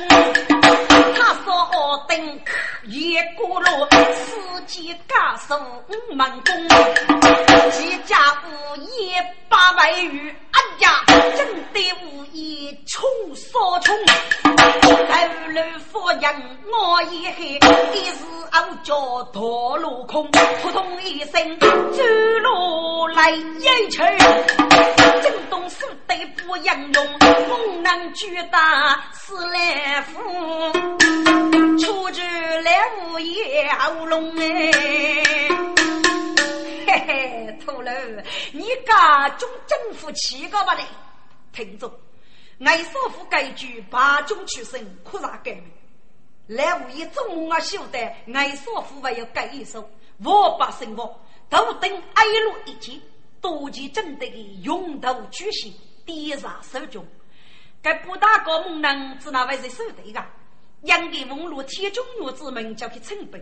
[1.16, 2.40] 他说我等
[2.86, 5.54] 也过路，司机家属
[5.88, 6.68] 五门功，
[7.72, 10.34] 几家无业八百余，
[20.10, 21.68] 空，扑通一声走
[22.42, 24.00] 路来一去，
[25.22, 30.20] 震动手得不应用，猛男巨大是来福，
[31.78, 34.72] 出去来无妖龙哎，
[36.88, 37.92] 嘿嘿，秃头，
[38.52, 40.84] 你家中政府七个不嘞？
[41.54, 41.88] 听着。
[42.66, 45.66] 爱少妇该句八中出身，可啥改名？
[46.48, 48.00] 来无一中午啊，晓得
[48.34, 49.88] 爱少妇还要改一首，
[50.24, 53.00] 我把生活都等哀乐一见，
[53.42, 55.74] 多见正德的勇斗举行，
[56.06, 57.06] 点上手中。
[57.82, 60.26] 该不大高猛人只那位是手对的，
[60.82, 63.42] 杨给蒙路铁中女之门叫去称本，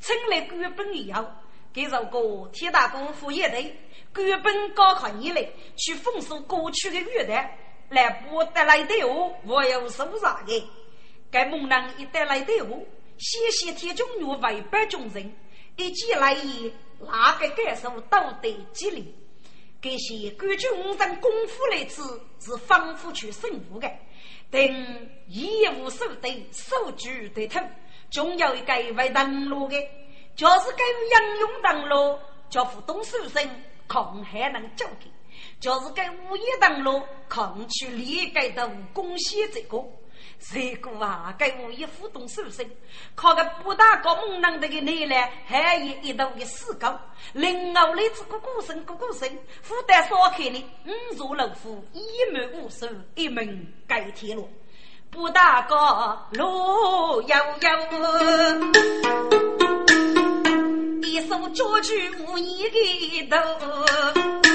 [0.00, 1.24] 称来官本以后，
[1.72, 3.78] 给如果铁大哥副业队，
[4.12, 7.48] 官本高考以来去封锁过去的乐队。
[7.88, 10.68] 来不得来的哦，我有手啥的？
[11.30, 12.80] 该猛男一带来的哦，
[13.16, 15.32] 谢谢天中女为百众人，
[15.76, 19.14] 一起来意，哪个感受都得激励。
[19.82, 22.02] 这些根据五人功夫来吃，
[22.40, 23.88] 是丰富去生活的。
[24.50, 24.60] 等
[25.28, 27.60] 义务手段，手举对头，
[28.10, 29.76] 总有一个为登陆的，
[30.34, 33.48] 就是该杨勇登陆，叫副东手生，
[33.86, 35.10] 抗还能交给。
[35.60, 39.84] 就是该物业登录，抗去理解的武功写这个，
[40.38, 42.64] 这个啊，该物业互动手生，
[43.14, 46.86] 靠个不大高猛男的个内来，还有一道的死狗，
[47.32, 49.28] 另外来自个鼓声，咕咕声，
[49.62, 54.48] 负担少开的五座楼府，一门五手，一门盖铁路，
[55.10, 57.68] 不大高路悠悠，
[61.02, 64.45] 一手脚举无一的头。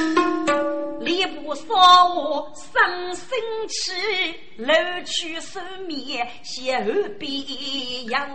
[1.11, 3.91] 礼部少我生生气，
[4.55, 4.73] 楼
[5.05, 6.85] 去手面写后
[7.19, 7.29] 边
[8.09, 8.29] 样。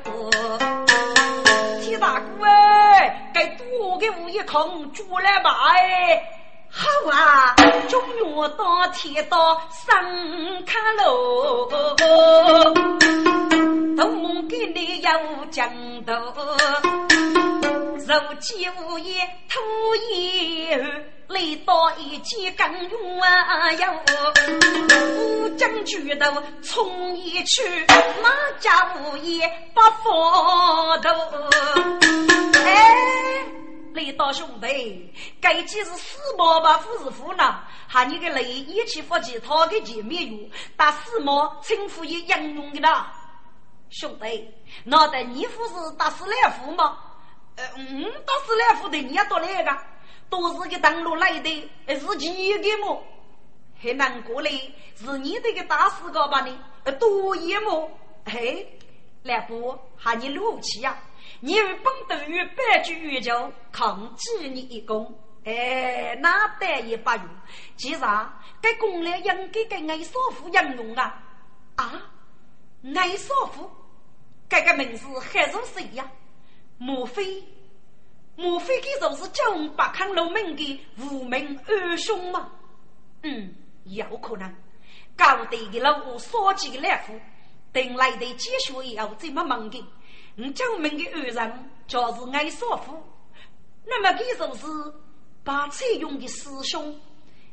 [1.82, 6.22] 铁大哥哎，该多给我一空，煮来吧哎。
[6.68, 7.54] 好啊，
[7.88, 8.26] 中原
[8.58, 9.96] 到天道上
[10.66, 11.70] 看路，
[13.96, 15.10] 东梦给你有
[15.50, 15.72] 讲
[16.04, 16.14] 头，
[17.96, 19.58] 如饥无言吐
[20.12, 21.12] 言。
[21.28, 23.86] 来到一见刚勇啊哟，
[25.16, 27.64] 武将举头冲一去，
[28.22, 28.30] 哪
[28.60, 31.10] 家无言不放头？
[32.64, 33.44] 哎，
[33.94, 37.60] 来到兄弟，该既是死毛吧，夫是夫呢？
[37.88, 43.12] 喊你个雷一起发起他的见面用，打死毛称呼也英勇的啦。
[43.90, 44.52] 兄弟，
[44.84, 46.98] 那得你夫是打死来福吗？
[47.56, 49.76] 呃，嗯，打死来福的你也多来个。
[50.28, 53.02] 都是个登陆来的，是几个么？
[53.80, 56.40] 还难过嘞，是你这个大师哥吧？
[56.40, 56.58] 你
[56.98, 57.88] 多一么？
[58.24, 58.76] 嘿，
[59.22, 60.98] 来不喊你怒气呀！
[61.38, 67.20] 你有本都与百举玉就抗击你一功，哎，那得也不用。
[67.76, 71.22] 既然该功劳应该给艾少夫应用啊！
[71.76, 71.92] 啊，
[72.94, 73.70] 艾少夫，
[74.48, 76.10] 这个名字还是谁呀？
[76.78, 77.42] 莫非？
[78.36, 82.52] 莫非这就是九八康楼门的无名二兄吗？
[83.22, 84.54] 嗯，有可能。
[85.16, 87.18] 高低的老五少几个来福，
[87.72, 89.82] 等来的解学以后怎么忙的？
[90.36, 93.02] 嗯，九门的二人就是爱少妇。
[93.86, 94.66] 那么这就是
[95.42, 97.00] 把采用的师兄，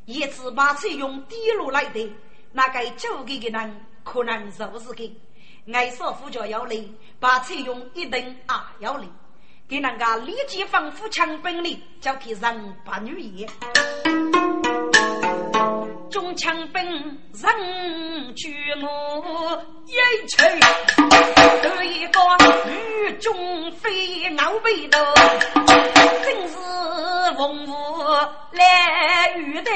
[0.04, 2.12] 也是把采用滴落来的
[2.52, 5.03] 那个九个的人，可能就是个
[5.73, 6.77] 爱少妇就要来，
[7.19, 8.19] 把车用一定
[8.79, 9.05] 也要来。
[9.67, 13.47] 给那个立即防护强本领，交给人把女爷。
[16.11, 19.95] 中枪本人举我一
[20.27, 20.59] 锤，
[21.61, 22.19] 得一个
[22.69, 24.99] 雨中飞傲背头，
[26.23, 26.55] 真是
[27.35, 27.71] 风舞
[28.51, 29.71] 来雨的，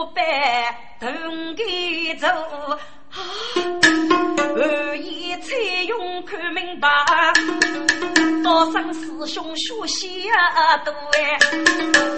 [0.00, 2.26] 月白等给走。
[4.56, 5.54] 二爷采
[5.86, 6.88] 用看明白，
[8.42, 11.38] 道上师兄学习啊多哎，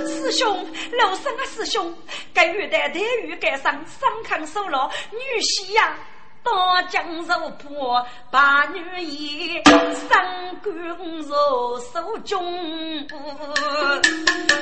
[0.07, 0.67] 师兄
[0.99, 1.93] 老生啊师兄，
[2.33, 5.97] 该玉带待遇该上上炕受了女婿呀，
[6.43, 9.63] 大江肉破把女爷
[9.95, 13.09] 三官入手中，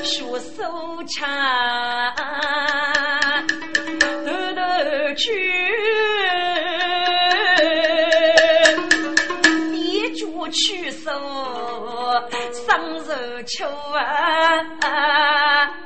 [0.03, 0.25] 学
[0.57, 1.29] 手枪，
[5.21, 5.31] 偷去。
[10.53, 11.13] 去手
[12.53, 14.01] 生肉秋啊！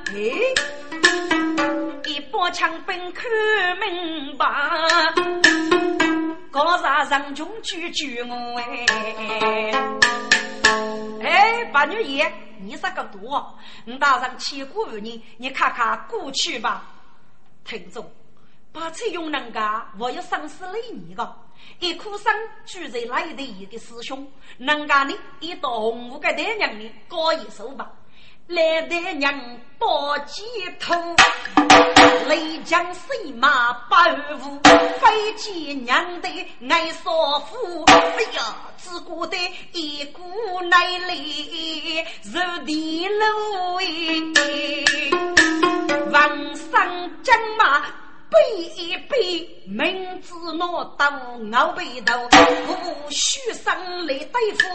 [0.07, 0.15] 哎，
[2.07, 3.31] 一把枪本看
[3.79, 4.47] 明白，
[6.51, 8.87] 高山上穷举举我哎！
[11.23, 16.85] 哎，八女爷，你这个多，你打上千古万年，你看看过去吧。
[17.67, 18.11] 听众，
[18.75, 21.37] 把这用人家，我要生死累你个。
[21.79, 22.27] 一颗心
[22.67, 27.89] 住在那里的一个师兄，能干的一到红五个大娘的高一手吧，
[28.49, 29.33] 来大娘
[29.79, 30.43] 抱鸡
[30.81, 30.93] 头，
[32.27, 34.59] 雷将水马八二五，
[34.99, 36.29] 飞机娘的
[36.69, 39.37] 爱少妇，哎呀，只顾得
[39.73, 40.21] 一股
[40.63, 43.85] 奶力，入地路哎，
[46.11, 47.85] 王上将马。
[48.35, 48.41] 背
[48.77, 51.07] 一背，明知我刀
[51.53, 52.29] 熬背头，
[52.67, 54.69] 不许生来对付。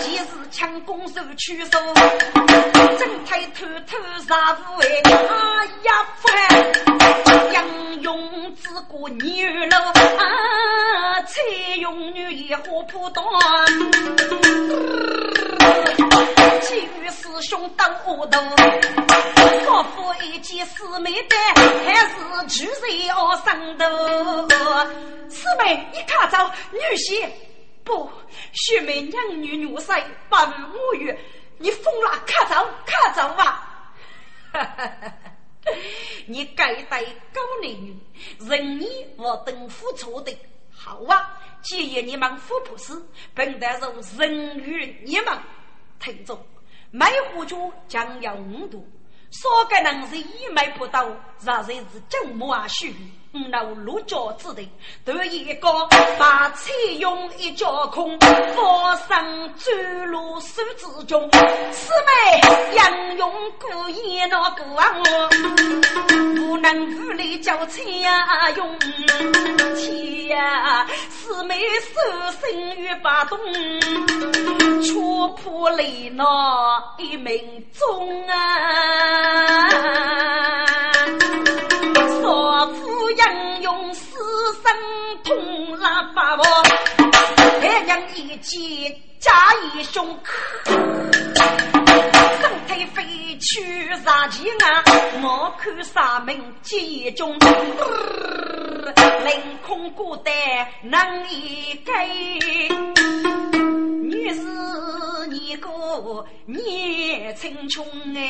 [0.00, 1.78] 即时枪弓手取手，
[2.98, 4.86] 正太偷偷杀无畏。
[5.04, 6.28] 哎呀，翻
[7.52, 7.64] 杨
[8.02, 11.40] 勇之过女楼，啊，采
[11.76, 13.24] 用女一火扑断。
[16.60, 18.38] 其余师兄当恶头，
[19.64, 21.36] 少妇一见师妹的，
[21.84, 23.84] 还是举人要上头。
[25.30, 27.28] 师妹，你看着女婿
[27.82, 28.10] 不？
[28.52, 31.16] 学妹娘女女婿不如我语，
[31.58, 32.10] 你疯了？
[32.26, 33.94] 看着看着吧！
[34.52, 35.12] 哈哈哈！
[36.26, 37.02] 你该带
[37.32, 37.96] 高男女，
[38.40, 38.86] 任你
[39.16, 40.36] 我等付出的
[40.72, 41.38] 好啊！
[41.62, 42.92] 既然你们富不是，
[43.34, 43.66] 本得
[44.02, 45.38] 是人与你们。
[46.00, 46.42] 听众，
[46.90, 48.88] 梅花酒将要五度，
[49.30, 51.06] 说个人是一枚不到，
[51.44, 52.92] 让人是正马须
[53.52, 54.68] 老落脚之地，
[55.04, 55.68] 得一个
[56.18, 59.70] 把菜用一脚空，放上走
[60.06, 61.30] 路手之中，
[61.70, 62.40] 四妹
[62.76, 64.82] 杨勇故意那个我，
[66.40, 67.80] 无能无力叫菜
[68.56, 68.78] 用，
[69.76, 72.00] 天呀，四妹手
[72.48, 73.38] 心与把东，
[74.82, 76.24] 戳破雷那
[76.98, 78.36] 一命中啊！
[84.70, 84.78] 生
[85.24, 86.44] 痛拉把我，
[87.60, 89.32] 太娘一见假
[89.74, 90.30] 意胸口，
[92.40, 94.84] 身体飞去杀气啊！
[95.22, 97.36] 我看杀门结中，
[99.24, 100.32] 凌空孤单
[100.82, 102.06] 难一改。
[104.02, 104.40] 女是
[105.28, 105.68] 你个
[106.46, 108.22] 年青穷哎。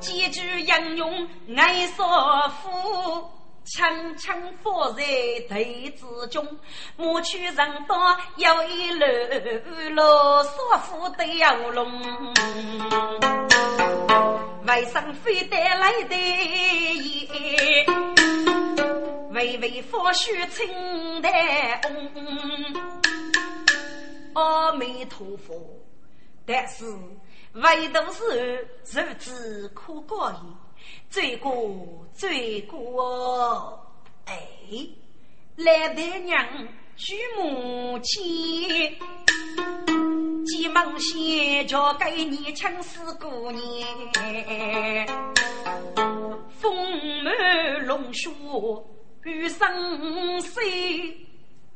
[0.00, 3.30] 几句英勇爱少妇，
[3.64, 5.02] 轻轻放在
[5.48, 5.56] 头
[6.20, 6.46] 之中。
[6.96, 9.06] 莫去人道有一路
[9.90, 10.02] 路
[10.42, 12.02] 少妇的游龙，
[14.66, 17.86] 为生非带来的也，
[19.30, 22.10] 微微发须青黛红。
[24.34, 25.54] 阿弥陀佛，
[26.46, 26.84] 但是。
[27.54, 30.36] 唯独是日子可过矣，
[31.10, 31.52] 罪过
[32.14, 33.78] 罪过！
[34.24, 34.34] 哎，
[35.56, 36.42] 来得娘
[36.96, 38.96] 举母亲，
[40.46, 43.62] 急忙先交给你亲死姑娘，
[46.58, 46.74] 风
[47.22, 48.30] 满龙穴
[49.24, 51.14] 雨生水，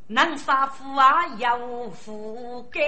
[0.07, 2.81] 能杀父啊有福该。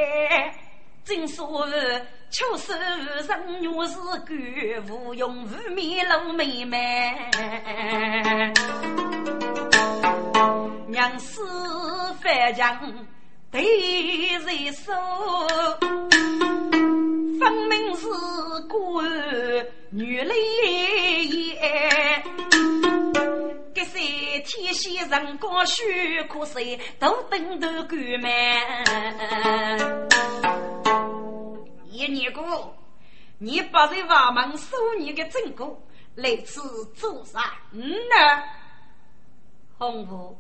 [1.09, 3.97] 正所谓，秋收人女是
[4.27, 7.17] 干，无用无面露妹妹。
[10.89, 11.41] 娘死
[12.21, 12.79] 反将
[13.51, 13.63] 对
[14.37, 14.93] 人手，
[17.41, 18.07] 分明是
[18.69, 22.23] 官女来也。
[24.41, 28.31] 天仙人高须可谁都等都干满。
[31.91, 32.77] 一年过，
[33.39, 35.83] 你把这瓦门收你的正果，
[36.15, 37.55] 来此做啥？
[37.73, 38.43] 嗯呢？
[39.79, 40.37] 红福，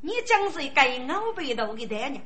[0.00, 2.22] 你将是一个老北道的大娘，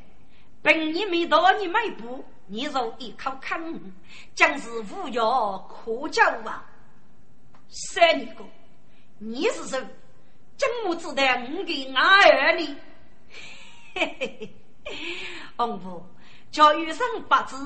[0.62, 3.92] 本年没到你迈步，你若一口坑，
[4.34, 6.64] 将是无药可救啊！
[7.68, 8.46] 三年过，
[9.18, 9.80] 你是谁，
[10.58, 11.22] 怎么知道我的
[11.94, 12.76] 儿呢？
[13.94, 14.38] 嘿嘿
[14.84, 14.94] 嘿，
[15.56, 16.04] 红福，
[16.50, 17.56] 叫余生八字。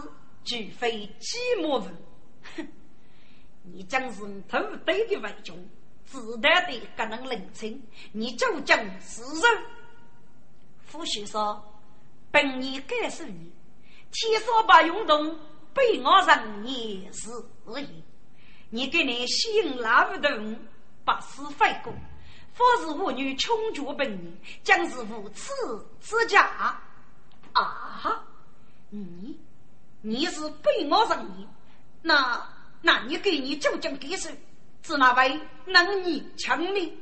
[0.44, 1.96] 绝非寂寞人，
[2.56, 2.68] 哼！
[3.62, 5.70] 你将是头对的为君，
[6.04, 7.80] 自带的可能冷清，
[8.10, 9.64] 你究竟是人？
[10.84, 11.64] 夫婿说
[12.32, 13.52] ：“本年该是你，
[14.10, 15.38] 天说把运动
[15.72, 17.30] 被我人也是
[17.80, 17.86] 也。
[18.70, 20.58] 你给你吸引那不动，
[21.04, 21.94] 百死费过。
[22.56, 25.50] 不是妇女穷绝本人，将是无耻
[26.00, 26.42] 之家
[27.52, 28.24] 啊！
[28.90, 29.38] 你。”
[30.04, 31.46] 你是被我人你，
[32.02, 32.44] 那
[32.80, 34.36] 那你给你究竟给谁？
[34.82, 36.92] 是那位能你强呢？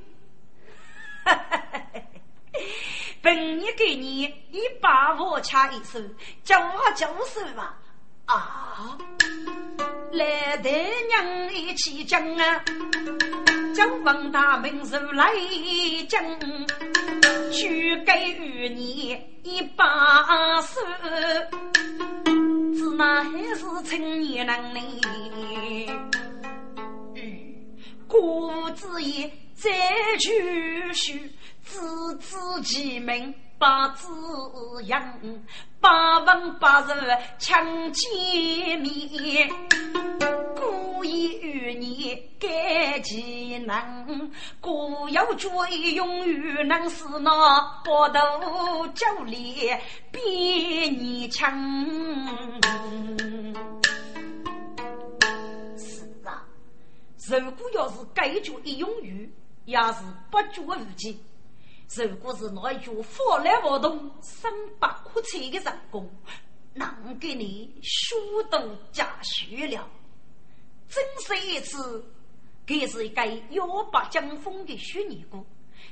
[3.22, 5.98] 本你给你一把我掐一手，
[6.44, 7.78] 叫我就是吧？
[8.26, 8.98] 啊！
[10.12, 10.70] 来得
[11.09, 12.62] 娘一起讲啊，
[13.75, 15.33] 将王大明手来
[16.09, 16.23] 讲，
[17.53, 20.81] 去给与你一把手。
[22.75, 25.91] 自那还是青年能力？
[28.07, 29.71] 孤子也再
[30.18, 31.31] 去续，
[31.62, 34.09] 自知其名把子
[34.85, 35.21] 养，
[35.81, 36.95] 八分八十
[37.39, 39.51] 强见面。
[40.57, 44.33] 故意与你改技能，
[44.63, 45.51] 故有追
[45.93, 49.71] 用于能是那波头九里
[50.11, 51.53] 比你强。
[55.77, 56.43] 是啊，
[57.29, 59.31] 如果要是改句一用于，
[59.67, 59.99] 也是
[60.31, 61.23] 不足无几。
[61.97, 66.09] 如果是那一句法来活动，三百可采的成功，
[66.72, 68.14] 能给你书
[68.45, 69.88] 都加学了。
[70.88, 72.05] 真是一次，
[72.64, 75.45] 这是一个幺八江风的虚拟故，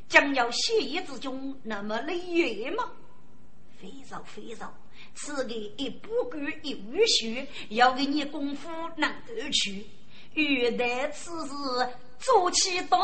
[0.08, 2.92] 将要血液之中那么累月吗？
[3.80, 4.72] 非常非常，
[5.14, 9.84] 此个一不管一语学，要给你功夫能得去。
[10.38, 11.52] 欲待此事
[12.20, 12.96] 做起到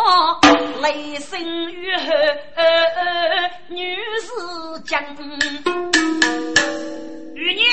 [0.81, 1.41] 雷声
[1.73, 2.05] 雨后，
[3.71, 4.31] 女士
[4.87, 5.03] 将。
[7.35, 7.67] 余年，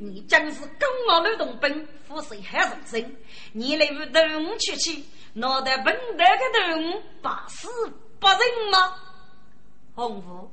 [0.00, 3.16] 你真是跟我乱动兵，负谁还人生？
[3.52, 7.68] 你来与动物去去，脑袋笨蛋个动物，八死
[8.18, 8.94] 不仁吗？
[9.94, 10.50] 红福，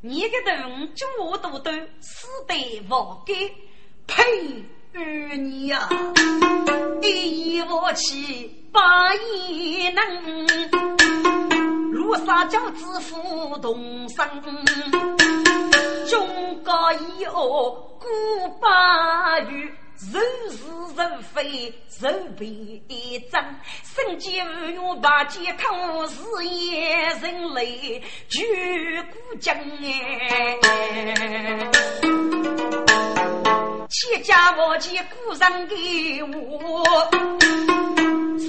[0.00, 1.70] 你个动物就我都都
[2.00, 3.34] 死得活该，
[4.08, 4.64] 呸！
[4.96, 5.88] 儿女呀，
[7.02, 8.80] 一夫妻百
[9.48, 10.04] 也能，
[11.90, 14.24] 如撒娇之父同生，
[16.08, 18.06] 中国以后古
[18.60, 19.68] 八语，
[20.12, 20.62] 人是
[20.96, 22.80] 人非人非
[23.32, 23.44] 真，
[23.82, 30.60] 生计无用把健康事业人类举古今哎。
[33.96, 34.88] 千家万户
[35.24, 36.82] 故人给我，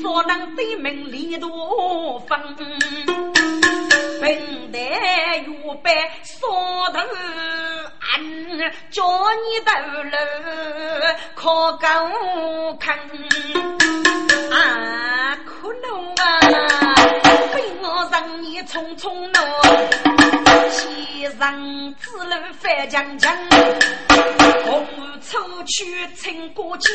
[0.02, 2.36] 所能对门立多分，
[4.20, 5.92] 本代预备
[6.24, 6.48] 扫
[6.92, 7.00] 头
[8.00, 9.72] 安，叫你头
[10.04, 10.18] 楼
[11.36, 12.10] 靠高
[12.80, 12.92] 坑
[14.52, 17.05] 啊，可能啊，
[18.16, 19.44] 我让你匆匆弄，
[20.70, 23.36] 西人之路翻江江。
[24.64, 24.88] 红
[25.20, 26.88] 出去撑过街，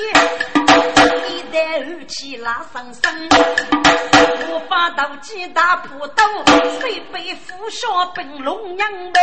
[1.29, 3.29] 一代二气拉上身。
[4.49, 6.25] 我把刀击打破刀，
[6.81, 9.21] 谁被负下本龙娘呗？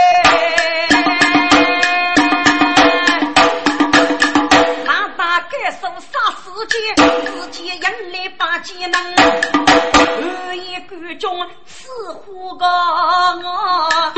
[4.85, 6.77] 他打该手杀世界，
[7.25, 14.13] 自己眼里把技能，二一关中似乎个我。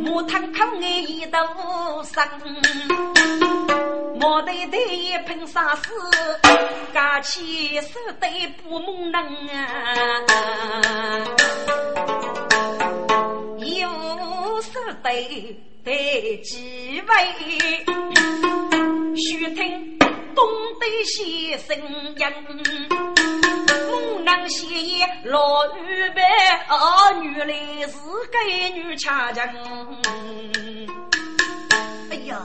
[0.00, 2.28] 木炭烤我一头生，
[4.20, 5.90] 毛头头一盆沙子，
[6.94, 9.14] 架起手对不蒙人
[9.50, 9.56] 啊！
[13.58, 17.14] 有手对对几位，
[19.16, 19.98] 须听
[20.34, 20.46] 东
[20.80, 23.15] 对西声音。
[23.96, 26.22] 东南西落雨白，
[26.68, 27.54] 儿女来
[27.86, 27.96] 是
[28.30, 29.46] 该女恰将。
[32.10, 32.42] 哎呀，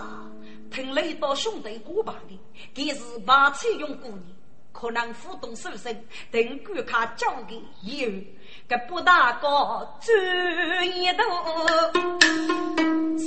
[0.72, 2.40] 听雷到兄弟过把的，
[2.74, 4.24] 给是把车用过年，
[4.72, 5.94] 可能互动手身，
[6.32, 8.10] 等顾客交给有
[8.70, 11.24] 个不大高专一头，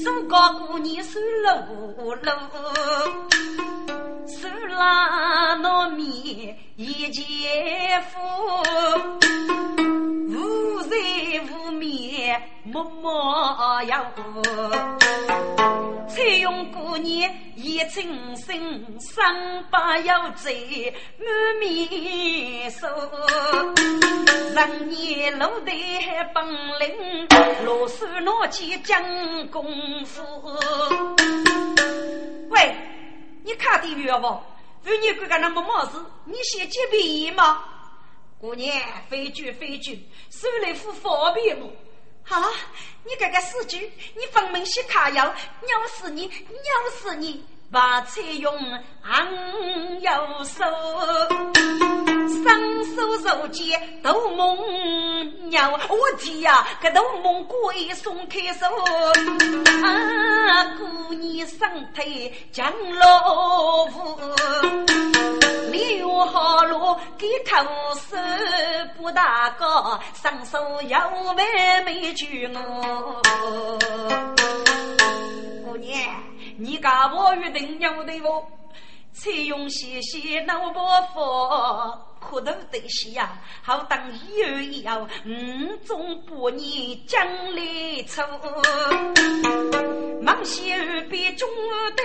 [0.02, 2.30] 手高过年手路路。
[4.26, 7.22] 手拉糯米一介
[8.10, 8.18] 夫，
[10.28, 10.96] 无在
[11.52, 14.04] 无面默默摇。
[16.08, 21.28] 采用过年一称身，三把腰贼满
[21.60, 22.88] 面瘦。
[24.56, 26.44] 人年露台本
[26.80, 27.28] 领，
[27.64, 29.00] 罗手拿起讲
[29.48, 29.64] 功
[30.04, 30.22] 夫。
[32.50, 32.74] 喂。
[33.46, 34.42] 你看的冤枉，
[34.84, 35.92] 为你哥哥那么冒失，
[36.24, 37.64] 你先接便宜吗？
[38.38, 38.74] 姑娘，
[39.08, 41.70] 非句非句，手来付方便么？
[42.22, 42.40] 好，
[43.04, 43.76] 你这个死猪，
[44.14, 47.44] 你分明是卡要，咬死你，咬死你！
[47.70, 48.54] 把菜用
[49.02, 52.13] 昂右手，
[52.44, 55.80] 双手手间都蒙鸟。
[55.88, 58.66] 我天呀，这都蒙鬼松开手，
[59.82, 64.18] 啊，姑娘身体降落伏，
[65.72, 67.64] 留好路给头
[67.94, 68.16] 手
[68.98, 71.34] 不大高，双手要完
[71.84, 73.22] 美举我，
[75.64, 75.98] 姑娘。
[76.56, 78.46] 你家我约定要对我，
[79.14, 83.96] 采用细细脑波佛，苦头得西呀，好当
[84.36, 88.20] 有以后五中八年将来出，
[90.20, 91.48] 忙些二边中
[91.96, 92.04] 单，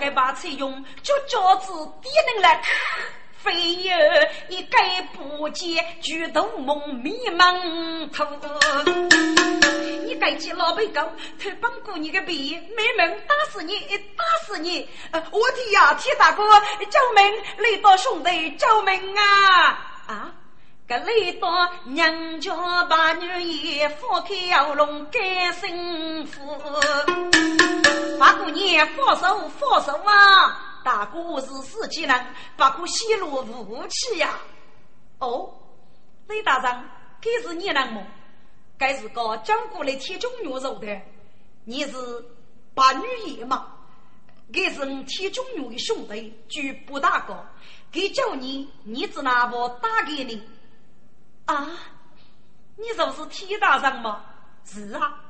[0.00, 2.60] 该把采用脚脚子低能来。
[3.42, 3.92] 非有
[4.48, 8.26] 一该不见，举头梦迷蒙头。
[10.04, 11.00] 你该去老辈狗，
[11.42, 13.78] 偷帮过你个鼻，没门打死你，
[14.16, 14.88] 打死你！
[15.12, 16.42] 我的呀，铁大哥，
[16.90, 17.42] 救命！
[17.58, 19.24] 雷多兄弟，救命啊！
[20.06, 20.32] 啊！
[20.88, 21.48] 个雷多
[21.84, 22.52] 娘家
[22.90, 23.30] 把女
[23.80, 26.58] 儿放开喉咙干幸福，
[28.18, 30.69] 大姑娘放手，放手啊！
[30.84, 32.26] 大哥是死机人，
[32.56, 34.38] 不可泄露武器呀！
[35.18, 35.52] 哦，
[36.28, 36.84] 雷大人，
[37.20, 38.02] 该是你人么？
[38.78, 41.00] 该是个讲过来铁中女肉的，
[41.64, 42.24] 你是
[42.74, 43.76] 八女爷吗？
[44.52, 47.46] 给是铁中勇的兄弟，举不大高，
[47.92, 50.42] 给叫你，你只拿我打给你。
[51.44, 51.68] 啊，
[52.76, 54.24] 你就是铁大人吗？
[54.64, 55.20] 是啊，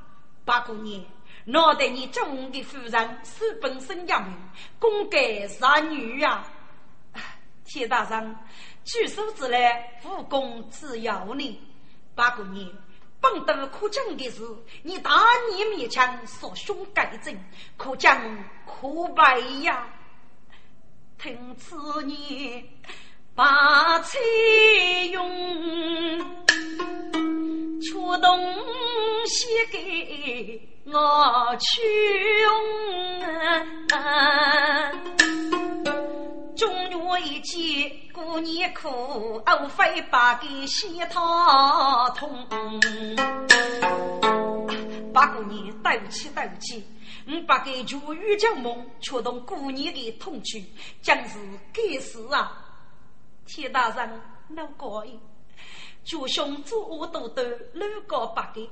[0.45, 1.03] 八姑娘，
[1.45, 4.37] 脑袋你中的夫人是本身养命，
[4.79, 6.45] 功盖三女啊。
[7.65, 8.35] 天大人，
[8.83, 9.57] 举手之劳，
[10.03, 11.59] 武功只要你，
[12.13, 12.69] 八姑娘。
[13.19, 14.41] 本得可讲的是，
[14.83, 15.11] 你大
[15.51, 17.35] 义灭强，所凶改正，
[17.77, 18.19] 可讲
[18.65, 19.87] 可败呀。
[21.19, 21.75] 听此
[22.07, 22.67] 言，
[23.35, 24.17] 把彩
[25.11, 26.19] 用，
[27.81, 28.39] 出东
[29.25, 31.73] 西给我穷。
[36.55, 42.47] 中原一见过年苦，欧非把给西他通。
[45.13, 46.85] 八过年，对不起，对不起，
[47.27, 50.63] 我把给就玉将梦，却动过年的痛去，
[51.01, 51.37] 将是
[51.73, 52.57] 该死啊！
[53.45, 54.21] 铁大人，
[54.55, 55.11] 老高爷，
[56.03, 57.43] 就兄做我都得
[57.73, 58.69] 六个八给，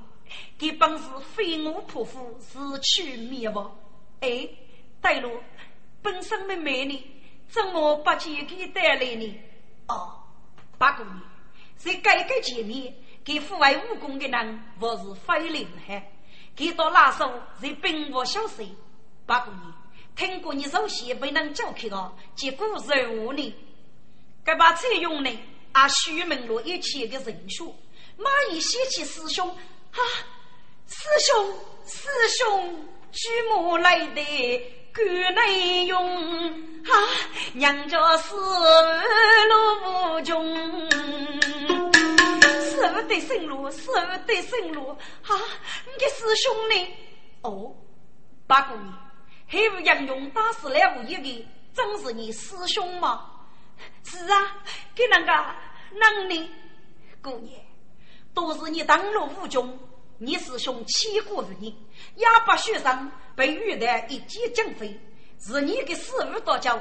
[0.58, 3.76] 给本是飞蛾扑火，自取灭亡。
[4.20, 4.48] 哎，
[5.00, 5.30] 对了，
[6.02, 7.02] 本身的美女。
[7.48, 9.40] 怎么把钱给带来呢？
[9.88, 10.22] 哦，
[10.78, 11.20] 八姑娘，
[11.76, 16.12] 在改革前面给父外武功的人，我是非厉害。
[16.54, 18.64] 给到那时候，在兵我小事。
[19.26, 19.74] 八姑娘，
[20.14, 23.54] 听过你首席没能教开了，结果任务呢？
[24.44, 25.38] 该把采用呢？
[25.72, 27.74] 啊，徐门路一切的人数，
[28.16, 29.98] 马一写起师兄啊，
[30.86, 31.54] 师兄，
[31.86, 32.08] 师
[32.38, 34.76] 兄，举目来的。
[34.92, 35.04] 干
[35.36, 36.04] 内用
[36.50, 36.92] 啊，
[37.52, 40.90] 娘家是路无穷，
[42.72, 45.30] 舍不得生路，舍不得生路啊！
[45.86, 46.96] 你的师兄呢？
[47.42, 47.72] 哦，
[48.48, 48.92] 八姑娘，
[49.46, 53.30] 还不杨勇打死了无一个，真是你师兄吗？
[54.04, 54.56] 是啊，
[54.94, 55.54] 给那个
[55.98, 56.50] 能力，
[57.22, 57.60] 姑娘，
[58.34, 59.78] 都是你当了无穷。
[60.22, 61.74] 你师兄欺过于你，
[62.16, 65.00] 哑巴学生被玉带一击将飞，
[65.38, 66.76] 是你的师傅多教，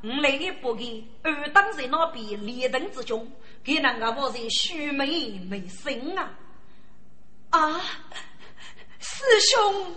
[0.00, 3.28] 我来一把给二当在那边列等之中，
[3.64, 6.30] 给那个我在须眉眉生啊！
[7.50, 7.80] 啊，
[9.00, 9.96] 师兄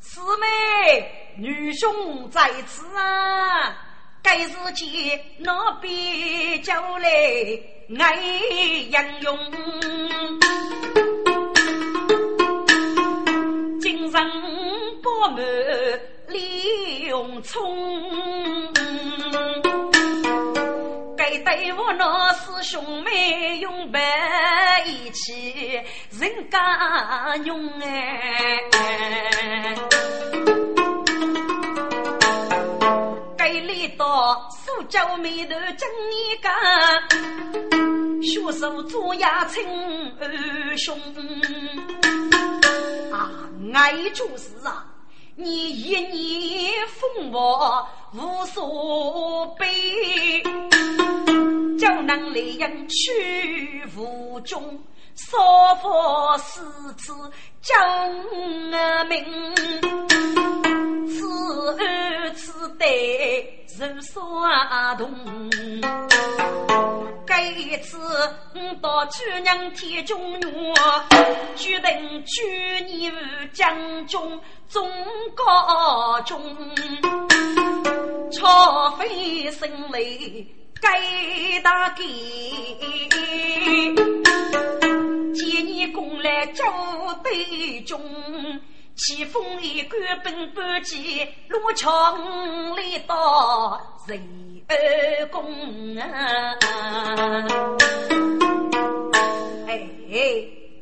[0.00, 3.89] 师妹女兄在此啊！
[4.22, 7.08] 该是见那边叫来
[7.98, 8.16] 爱
[8.90, 9.38] 杨勇。
[14.12, 14.12] 人
[15.02, 15.44] 不满
[16.26, 18.72] 李永聪，
[21.16, 23.98] 该对我那师兄妹永不
[24.84, 25.80] 一起，
[26.18, 28.60] 人家用哎！
[33.40, 36.50] 该来到苏州眉头争一个，
[38.22, 39.64] 学手做牙称
[40.20, 41.00] 二兄。
[43.72, 44.84] 爱就是啊，
[45.36, 50.42] 你一年风波无所悲，
[51.78, 54.78] 叫能来人去无中，
[55.14, 56.60] 少佛四
[56.98, 57.14] 次
[57.62, 57.74] 讲
[59.08, 59.24] 名，
[59.54, 60.09] 此二
[62.90, 65.08] 此对人耍同。
[67.24, 67.96] 这一次，
[68.54, 70.74] 我到主娘天中院，
[71.54, 72.42] 决定举
[72.88, 73.12] 你
[73.52, 74.90] 将中中
[75.36, 76.42] 高中，
[78.32, 82.02] 超飞生来给大给，
[85.32, 86.64] 见你攻来交
[87.22, 88.00] 对中。
[89.00, 96.54] 起风一杆奔半骑，路长来到人二公啊！
[99.66, 99.88] 哎，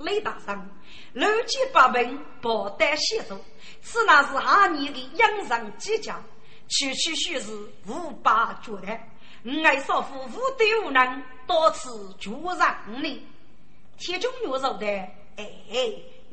[0.01, 0.69] 雷大生，
[1.13, 3.41] 六七八门宝带携手，
[3.83, 6.21] 此乃是下年的养生吉祥，
[6.67, 7.53] 区区须是
[7.87, 8.99] 无八绝的。
[9.65, 13.25] 爱少妇无德无能，到此助让你。
[13.97, 14.87] 铁中有肉的，
[15.37, 15.49] 哎，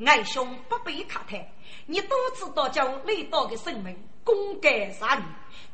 [0.04, 1.48] 爱兄不必卡台。
[1.86, 5.22] 你都知道叫雷道的生命功盖杀你，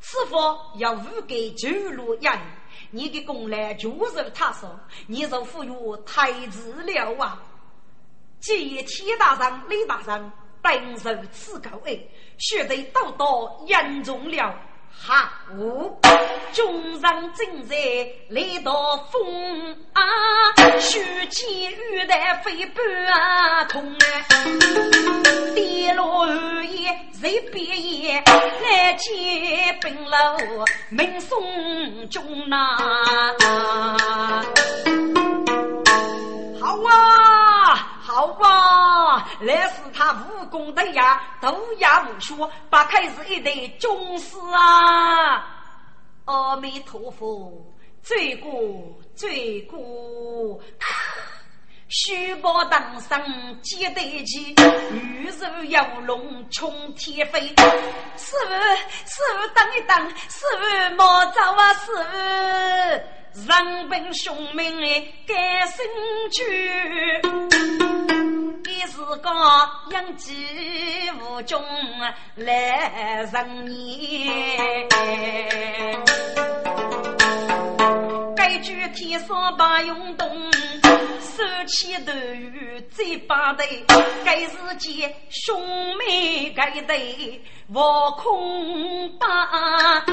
[0.00, 2.34] 此佛要无给九路压
[2.90, 5.70] 你，你的功来就是他说，你就赋予
[6.04, 7.42] 太子了啊！
[8.40, 11.98] 既天大人、雷大人本受此高恩，
[12.38, 14.54] 须得道道严重了。
[15.00, 15.14] 好，
[16.52, 17.02] 众人
[17.34, 17.76] 正在
[18.28, 18.72] 来到
[19.10, 20.02] 风啊，
[20.78, 23.98] 须见玉带飞半空啊，
[25.54, 26.88] 跌落二叶
[27.20, 32.76] 在边沿，来接本楼，名送中呐。
[36.60, 38.71] 好啊，好啊！
[39.40, 42.34] 来是他武功的呀，都呀无学，
[42.70, 45.46] 八开是一对宗师啊！
[46.26, 47.52] 阿弥陀佛，
[48.02, 48.50] 罪过
[49.14, 50.60] 罪过！
[51.88, 53.22] 虚报当上
[53.60, 54.54] 接得起，
[54.92, 57.40] 玉树摇龙冲天飞。
[58.16, 58.54] 师傅，
[59.04, 63.42] 师傅等一等，师傅莫走啊，师傅！
[63.46, 65.84] 人本凶名哎，该生
[66.30, 66.40] 去。
[68.64, 69.30] 你是个
[69.90, 70.32] 养鸡
[71.20, 71.60] 无中
[72.36, 74.88] 来人言。
[78.36, 80.50] 该句天上把用动。
[81.20, 83.64] 手起头雨嘴巴头，
[84.22, 87.40] 该是件兄妹该对，
[87.72, 90.04] 卧空把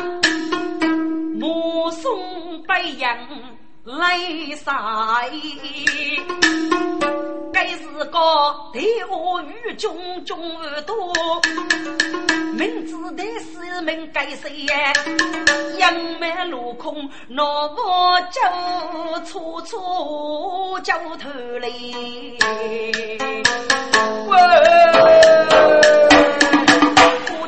[1.37, 3.17] 目送白杨
[3.83, 4.19] 来
[4.55, 4.71] 晒。
[7.51, 8.19] 该是个
[8.71, 10.39] 对我与中中
[10.85, 11.41] 多，
[12.53, 14.93] 明知的是命该谁呀？
[15.77, 18.39] 杨梅落空，那我就
[19.25, 22.37] 处处焦头嘞。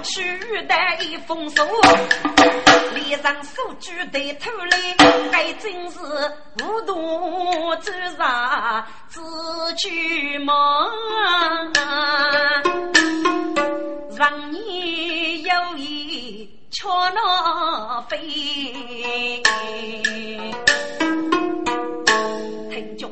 [0.01, 0.23] 我取
[0.65, 0.73] 得
[1.05, 1.61] 一封书。
[2.95, 4.97] 脸上手举对头来，
[5.31, 5.99] 还真是
[6.57, 9.21] 糊涂之上自
[9.75, 10.55] 去梦。
[14.17, 18.17] 让你有意却那飞。
[22.71, 23.11] 听众，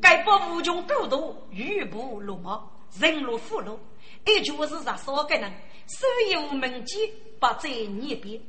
[0.00, 2.58] 该把无穷孤独玉不落马，
[2.98, 3.78] 人如虎落，
[4.24, 5.52] 一就是杀少个人，
[5.86, 8.40] 所有门迹不在你边。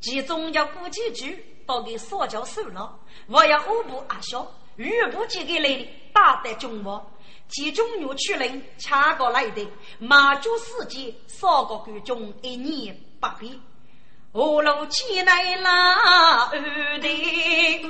[0.00, 2.98] 其中要过几句，都给撒娇收了。
[3.26, 7.10] 我要五步阿小，玉步几个来的，大得中我。
[7.48, 9.66] 其中有去人掐过来的，
[9.98, 13.46] 马祖世界少个观众一年八百。
[14.32, 17.86] 我路起来啦，二的，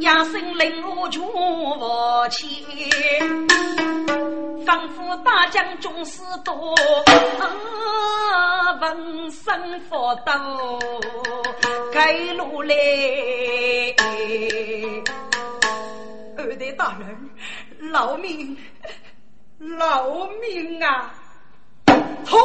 [0.00, 2.46] 压声令我全我去。
[4.68, 6.74] 仿佛大将军师多，
[8.82, 10.78] 闻声佛道
[11.90, 12.74] 开路来。
[16.36, 17.30] 二代大人，
[17.78, 18.54] 饶命！
[19.58, 21.14] 饶命啊！
[22.26, 22.36] 好，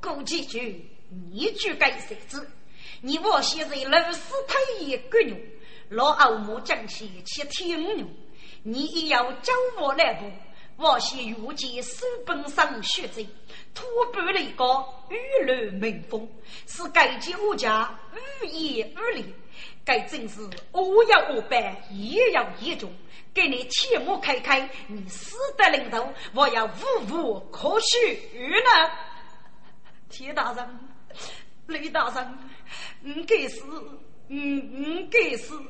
[0.00, 0.90] 顾继举，
[1.30, 2.48] 你就该谁子？
[3.02, 5.36] 你我现在老死太爷个牛，
[5.90, 8.06] 老欧母将起去听牛，
[8.62, 10.24] 你也要教我来不？
[10.76, 13.24] 我先遇见书本上学者，
[13.72, 14.64] 突破了一个
[15.08, 16.28] 玉楼门风，
[16.66, 17.96] 是该家我家
[18.42, 19.32] 无言无理，
[19.84, 20.40] 该真是
[20.72, 22.92] 我要我办，也要严重。
[23.32, 28.90] 给你切莫开开，你死得领头，我要无无可许呢。
[30.08, 30.78] 铁大人，
[31.66, 32.38] 雷大人，
[33.00, 33.64] 你该死，
[34.28, 35.60] 你你该死，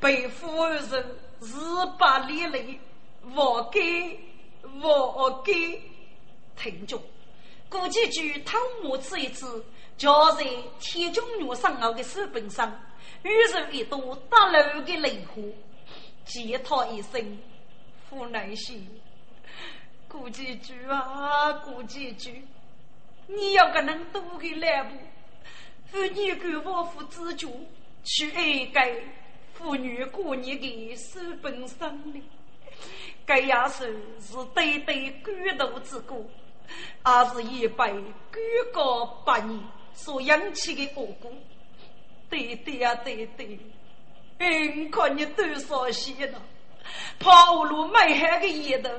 [0.00, 1.56] 被夫人十
[1.98, 2.80] 八里累。
[3.32, 4.20] 我给，
[4.82, 5.80] 我给，
[6.56, 7.00] 听众，
[7.68, 9.64] 过几句偷摸吃一次，
[9.96, 10.44] 就在
[10.78, 12.70] 天中女上熬的手本上，
[13.22, 15.42] 雨水一多，打楼的雷火，
[16.24, 17.38] 接他一声，
[18.08, 18.86] 父难心。
[20.08, 22.44] 过几句啊，过几句，
[23.26, 24.96] 你要个能多的来不？
[25.86, 27.66] 妇女给我父之主，
[28.04, 29.04] 去爱给
[29.54, 32.20] 妇女过年的手本上的。
[33.26, 33.84] 该亚叔
[34.20, 36.16] 是对对官渡之歌，
[37.06, 38.12] 也是一辈官
[38.72, 39.60] 高百年
[39.92, 41.32] 所引起的恶果。
[42.28, 43.58] 对对呀，对对，
[44.38, 46.42] 嗯，看你多少些了，
[47.18, 48.90] 跑路卖海的烟头，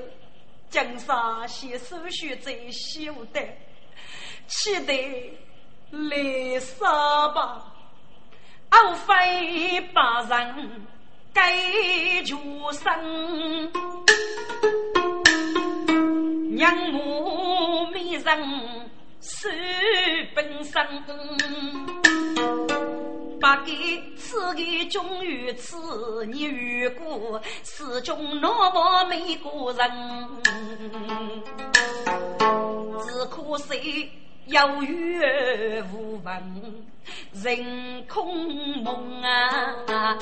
[0.69, 3.41] 江山先手续在修的，
[4.47, 4.93] 期待
[5.91, 7.73] 来杀吧，
[8.69, 10.87] 傲非把人。
[11.35, 12.37] 该出
[12.71, 13.69] 生，
[16.55, 18.25] 娘母美人
[19.19, 19.49] 是
[20.33, 20.81] 本身，
[23.37, 29.91] 不给此给终于此你遇过，始终那么美过人，
[33.05, 34.09] 只可惜
[34.47, 36.85] 有缘无闻。
[37.33, 40.17] 人空梦啊，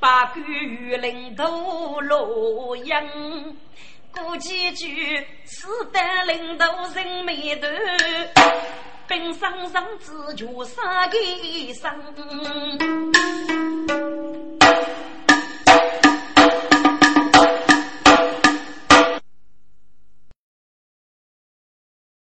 [0.00, 2.94] 八股雨林都落英，
[4.14, 7.68] 过几句，此得领导人眉头，
[9.06, 11.18] 本上上只求杀个
[11.74, 11.92] 生。